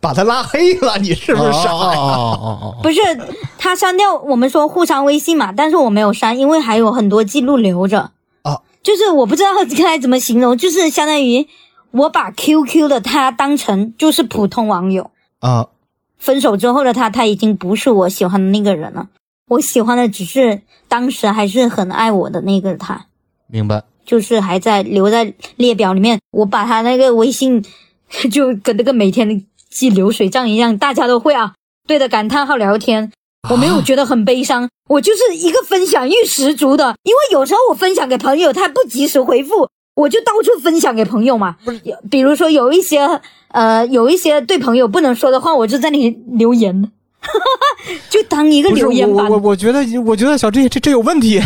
[0.00, 1.94] 把他拉黑了，你是不是傻哦
[2.42, 3.00] 哦哦 不是
[3.56, 8.10] 他删掉我们说互删微信嘛，但是我没有删，因为还有很多记录留着。
[8.84, 11.48] 啊，就是我不知道该怎么形容，就是相当于
[11.90, 15.10] 我把 QQ 的他当成就是普通网友。
[15.40, 15.68] 啊，
[16.18, 19.08] 分手之后的他，他已经不是我喜欢的那个人了。
[19.48, 23.06] 我喜欢的只是当时还是很爱我的那个他，
[23.46, 23.82] 明白。
[24.06, 26.20] 就是还在留在列表里面。
[26.30, 27.64] 我把他那个微信
[28.30, 31.54] 就跟那个每天记流水账一样，大家都会啊，
[31.86, 33.12] 对着感叹号聊天。
[33.50, 36.94] 我没有觉得很悲伤，我就是一个分享欲十足的。
[37.02, 41.56] 因为有时候我分享给朋友，他不及时回复，我就到处分享给朋友嘛。
[41.82, 46.90] 有比如说有一些呃，有一些对朋友不能说的话，我就在那里留言，
[48.10, 49.50] 就当一个不是留言吧我我。
[49.50, 51.40] 我觉得我觉得小 J 这这有问题，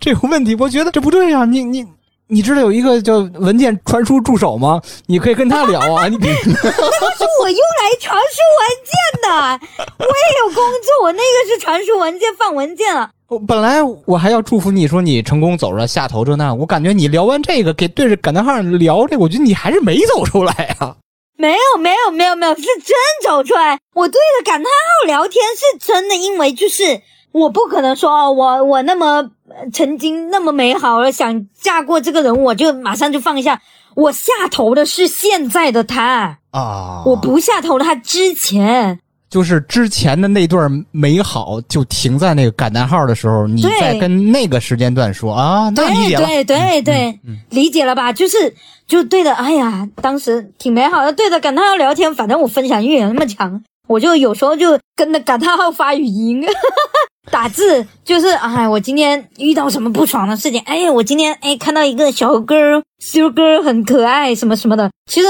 [0.00, 1.86] 这有问题，我觉得这不对呀、你你
[2.26, 4.80] 你知道有一个叫文件传输助手吗？
[5.06, 6.08] 你可以跟他聊啊。
[6.08, 6.20] 你是
[7.44, 9.28] 我用来传输文件的，
[9.98, 13.10] 我也有工作，我那个是传输文件放文件了。
[13.28, 20.96] 我本来我还要祝福你说你成功走了下头这那，我感觉你聊完这个给对着感叹号聊这个，我觉得你还是没走出来啊。
[21.36, 23.78] 没有没有没有没有，是真走出来。
[23.94, 29.16] 我对着感叹号聊天是真的，因为就是我不可能说哦，我我那么
[29.50, 33.60] 呃曾经那么美好了，想嫁过这个人，我就马上就放下。
[33.96, 38.98] 我下头的是现在的他，啊我不下头的他之前。
[39.30, 46.24] 就是之前的那段美好就停在那个感叹号的时候，你对再跟那个时间段说啊，那理解了。
[46.24, 47.20] 对对对对，
[47.50, 48.12] 理解了吧？
[48.12, 48.54] 就是
[48.86, 56.44] 就对的，哎呀，当时挺美好的，对的感叹号聊天，反正我分享欲也那么强，我就有时候就跟着感叹号发语音。
[57.30, 64.90] 打字就是，哎，我今天遇到什么不爽的事情，哎呀，我今天哎看到一个小哥儿修哥儿很可爱，什么什么的。
[65.10, 65.26] 其实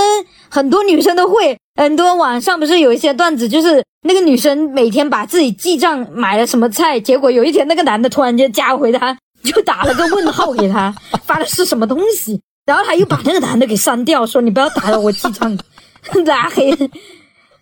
[0.50, 10.92] 很多女生都会， 很多网上不是有一些段子，就是那个女生每天把自己记账买了什么菜，结果有一天那个男的突然间加回她，就打了个问号给她，
[11.24, 15.56] 发的是什么东西，然后他又把那个男的给删掉，说你不要打扰我记账，
[16.26, 16.76] 拉黑。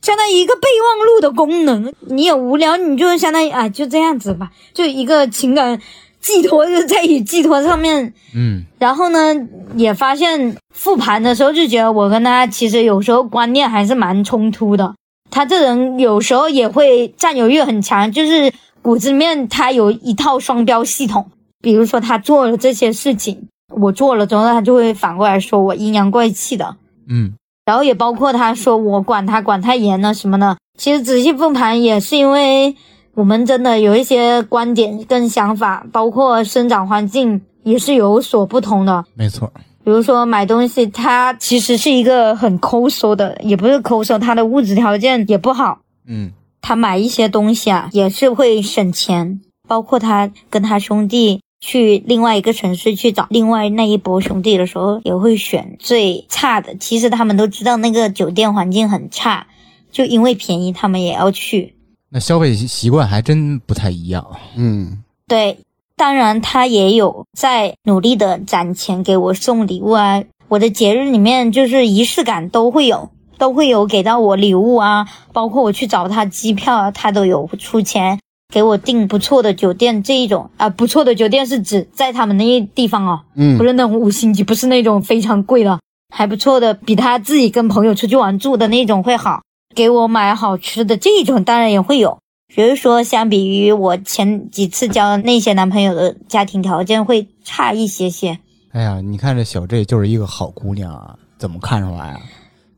[0.02, 1.92] 相当于一个备忘录的功能。
[2.00, 5.80] 你也无聊，你就相当于啊，就这样子吧，就一个情感
[6.20, 8.12] 寄托就在于寄托上面。
[8.34, 9.34] 嗯，然后呢，
[9.76, 14.94] 也发现复盘的时候就觉得我跟他其实有时候观念还是蛮冲突的。
[15.30, 21.30] 他这人有时候也会占有欲很强，就是骨子里面他有一套双标系统。
[21.62, 26.76] 比如说他做了这些事情，我做了之后，他就会反过来说我阴阳怪气的。
[27.08, 27.32] 嗯，
[27.64, 30.56] 然后也包括他说我管他管太严了什么的。
[30.78, 32.74] 其实仔细复盘也是因为
[33.14, 39.04] 我们真的有一些观点跟想法，包括生长环境也是有所不同的。
[39.14, 39.52] 没错。
[39.84, 45.80] 比如说买东西，他其实是一个很抠搜的，也不是抠搜，他的物质条件也不好。
[46.06, 51.40] 嗯，他买一些东西啊，也是会省钱，包括他跟他兄弟。
[51.64, 56.74] 去另外一个城市去找另外那一波兄弟的时候，也会选最差的。
[56.74, 59.46] 其实他们都知道那个酒店环境很差，
[59.92, 61.76] 就因为便宜，他们也要去。
[62.10, 64.26] 那消费习惯还真不太一样。
[64.56, 65.56] 嗯，对，
[65.96, 70.22] 当然他也有在努力的攒钱给我送礼物啊。
[70.48, 73.08] 我的节日里面就是仪式感都会有，
[73.38, 78.18] 都会有给到我礼物啊，包括我去找他机票，他都有出钱。
[78.52, 85.80] 给我订不错的酒店，这一种啊，不错的酒店是指在他们那些地方哦，嗯，不是那种五星级，不是那种非常贵的，
[86.14, 89.40] 还不错的，比他自己跟朋友出去玩住的那种会好。
[89.74, 92.18] 给我买好吃的这种当然也会有，
[92.54, 98.38] 只是说相比于我前几次交那些男朋友的家庭条件会差一些些。
[98.72, 102.20] 哎呀，你看这小 J 就是一个好姑娘啊，怎么看出来啊？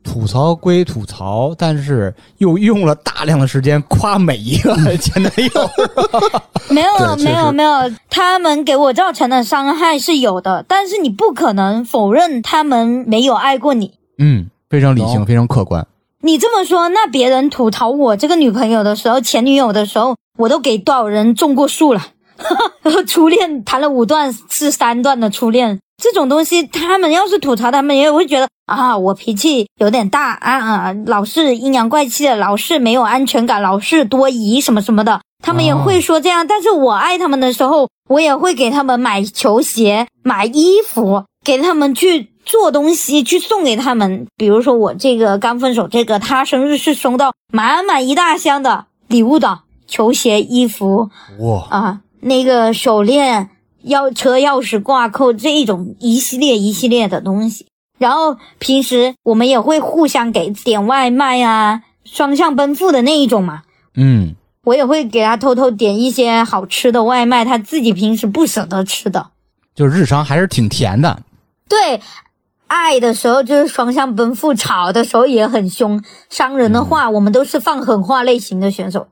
[0.05, 5.71] 吐槽归吐槽，但是又用了大量的时间夸每一个 前男友。
[6.71, 7.71] 没有没有没有，
[8.09, 13.95] 他们给我造成的伤害是有的，但是你不可能否认他们没有爱过你。
[14.19, 15.87] 嗯，非常理性，哦非常客观。
[16.21, 22.01] 你这么说，那别人吐槽我这个女朋友的时候，前女友的时候，我都给多少人种过树了？
[23.07, 36.47] 初恋谈了五段是三段的初恋，这种东西，他们要是吐槽，他们也会觉得啊，我脾气有点大啊啊，老是阴阳怪气的，老是没有安全感，老是多疑什么什么的，他们也会说这样。
[36.47, 44.27] 但是我爱他们的时候，我也会给他们买球鞋、买衣服，给他们去做东西，去送给他们。
[44.37, 53.51] 比如说我这个刚分手，这个他生日是收到满满一大箱的礼物的，球鞋、衣服哇，啊，那个手链、
[53.87, 57.67] 钥车钥匙挂扣这一种一系列一系列的东西。
[57.99, 63.62] 然后平时我们也会互相给点外卖啊，双向奔赴的那一种嘛。
[63.97, 64.34] 嗯，
[64.64, 69.30] 我也会给他偷偷点一些好吃的外卖，他自己平时不舍得吃的。
[69.74, 71.22] 就是日常还是挺甜的。
[71.68, 72.01] 对，
[72.66, 79.09] 爱的时候就是双向奔赴，吵的时候也很凶，伤人的话、我们都是放狠话类型的选手。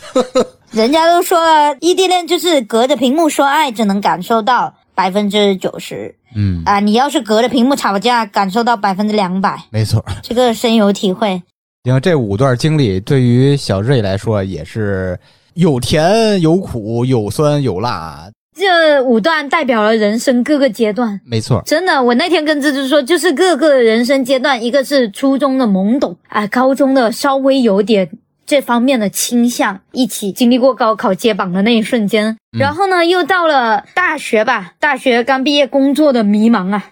[0.70, 6.80] 人家都说了，异地恋就是隔着屏幕说爱，只能感受到百分之九十嗯，啊！
[6.80, 10.04] 你要是隔着屏幕吵架，感受到百分之两百，没错。
[10.22, 11.42] 这个深有体会。
[11.84, 15.18] 因为这五段经历对于小瑞来说也是
[15.54, 21.18] 有甜有苦有酸有辣，这五段代表了人生各个阶段。
[21.24, 21.62] 没错。
[21.64, 28.10] 真的，我那天跟芝芝说，就是各个人生阶段，一个是初中的懵懂啊，高中的稍微有点
[28.50, 36.84] 这方面的倾向，一起经历过高考揭榜的那一瞬间，然后呢，又到了大学吧，大学刚毕业工作的迷茫啊，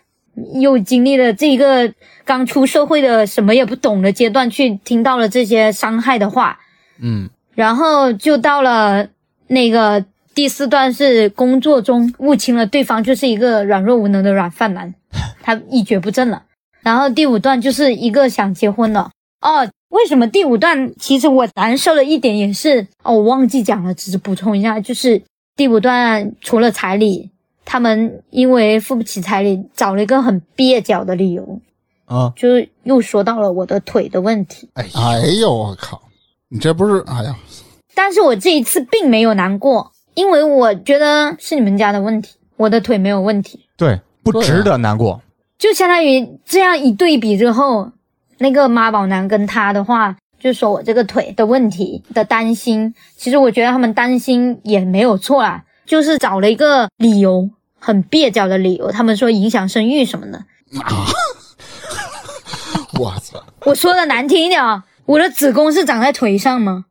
[0.61, 1.93] 又经历了这个
[2.25, 6.61] 刚出社会的什么也不懂的阶段，去听到了这些伤害的话，
[7.01, 9.09] 嗯，然后就到了
[9.49, 10.05] 那个
[10.37, 14.95] 第四段是工作中误清了对方就是一个软弱无能的软饭男，
[15.43, 16.45] 他一蹶不振了。
[16.83, 19.69] 然后第五段就是一个想结婚了哦。
[19.91, 25.23] 为什么第五段其实我难受的一点也是哦，我忘记讲了，只是补充一下，就是
[25.57, 27.31] 第五段除了彩礼，
[27.65, 31.61] 他们因为付不起彩礼，找了一个很蹩脚的理由，
[32.05, 34.69] 啊，就是又说到了我的腿的问题。
[34.75, 36.03] 哎呀，哎呦我靠，
[36.49, 37.35] 你这不是哎呀，
[37.95, 43.61] 但是我这一次并没有难过，因为我觉得是你们家的问题，我的腿没有问题。
[43.77, 45.23] 对，不值得难过。
[45.59, 47.91] 就相当于这样一对比之后，
[48.39, 60.45] 那个妈宝男跟他的话，就说我这个腿的问题的担心，其实我觉得他们担心也没有错啦，就是找了一个理由，很蹩脚的理由，他们说影响生育什么的。
[62.99, 66.85] 我操，我说的难听一点啊，我的子宫是长在腿上吗？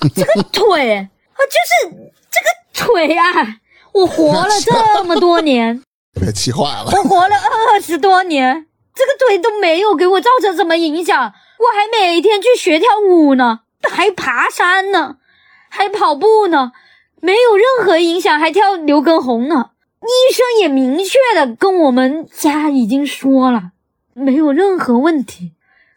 [0.14, 1.08] 这个腿啊，
[1.38, 1.96] 就是
[2.30, 2.46] 这个
[2.86, 3.56] 腿啊，
[3.92, 4.48] 我活了
[4.94, 5.82] 这么多年，
[6.20, 6.84] 别气坏了。
[6.86, 8.66] 我活了二十多年，
[8.98, 11.16] 这个腿都没有给我造成什么影响，
[11.58, 15.18] 我还每天去学跳舞呢，还爬山呢，
[15.68, 16.72] 还跑步呢，
[17.20, 19.70] 没有任何影响，还跳刘畊宏呢。
[20.00, 23.70] 医生也明确的跟我们家已经说了，
[24.14, 25.52] 没有任何问题。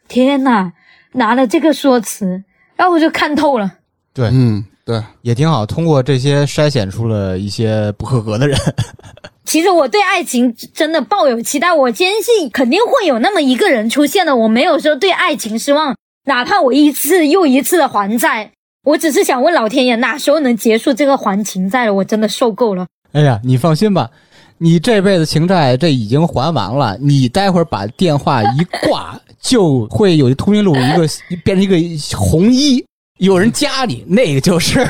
[0.06, 0.72] 天呐，
[1.12, 2.44] 拿了这个说辞，
[2.76, 3.78] 然后我就看透了。
[4.14, 5.64] 对，嗯，对，也挺好。
[5.64, 8.58] 通过这些筛选出了一些不合格的人。
[9.44, 14.34] 其实我对爱情真的抱有期待，我坚信肯定会有那么一个人出现的。
[14.34, 18.52] 我没有说对爱情失望，哪怕我一次又一次的还债，
[18.84, 21.94] 我只是想问老天爷，哪时候能结束这个还情债了？
[21.94, 22.86] 我真的受够了。
[23.12, 24.10] 哎呀，你放心吧，
[24.58, 26.96] 你这辈子情债这已经还完了。
[27.00, 31.06] 你待会儿把电话一挂，就会有通讯录一个
[31.44, 31.76] 变成一个
[32.16, 32.82] 红衣，
[33.22, 34.84] 有人加你，那个就是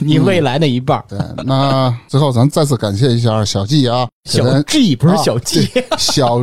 [0.00, 1.04] 你未来的一半儿。
[1.06, 6.42] 对，那最后咱再次感谢一下小季啊，小咱 G 不是小 G，G、小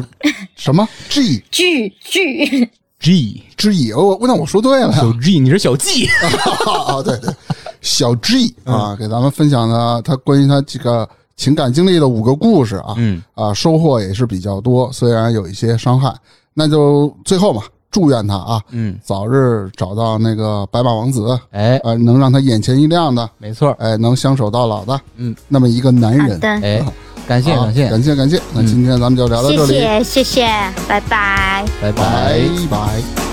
[0.56, 1.90] 什么？G G
[3.00, 4.94] G G 哦，那我说对了。
[4.94, 6.08] 小 G，你是小 G。
[6.68, 7.34] 啊，对对，
[7.82, 13.24] 小 G 啊，给咱们分享的他关于他这个情感经历的五个故事啊，嗯。
[13.34, 16.14] 啊，收获也是比较多，虽然有一些伤害，
[16.54, 17.64] 那就最后嘛，
[17.94, 26.40] 祝愿他啊，嗯，早日找到那个白马王子，哎，呃，能让他眼前一亮的，没错，哎，能相守到老的，嗯，那么一个男人。
[26.42, 26.84] 哎，
[27.28, 30.48] 感谢感谢，感谢感谢，那今天咱们就聊到这里，谢谢谢，
[30.88, 31.00] 拜。
[31.02, 31.66] 拜。
[31.82, 31.92] 拜。
[31.92, 31.92] 拜
[32.70, 33.33] 拜。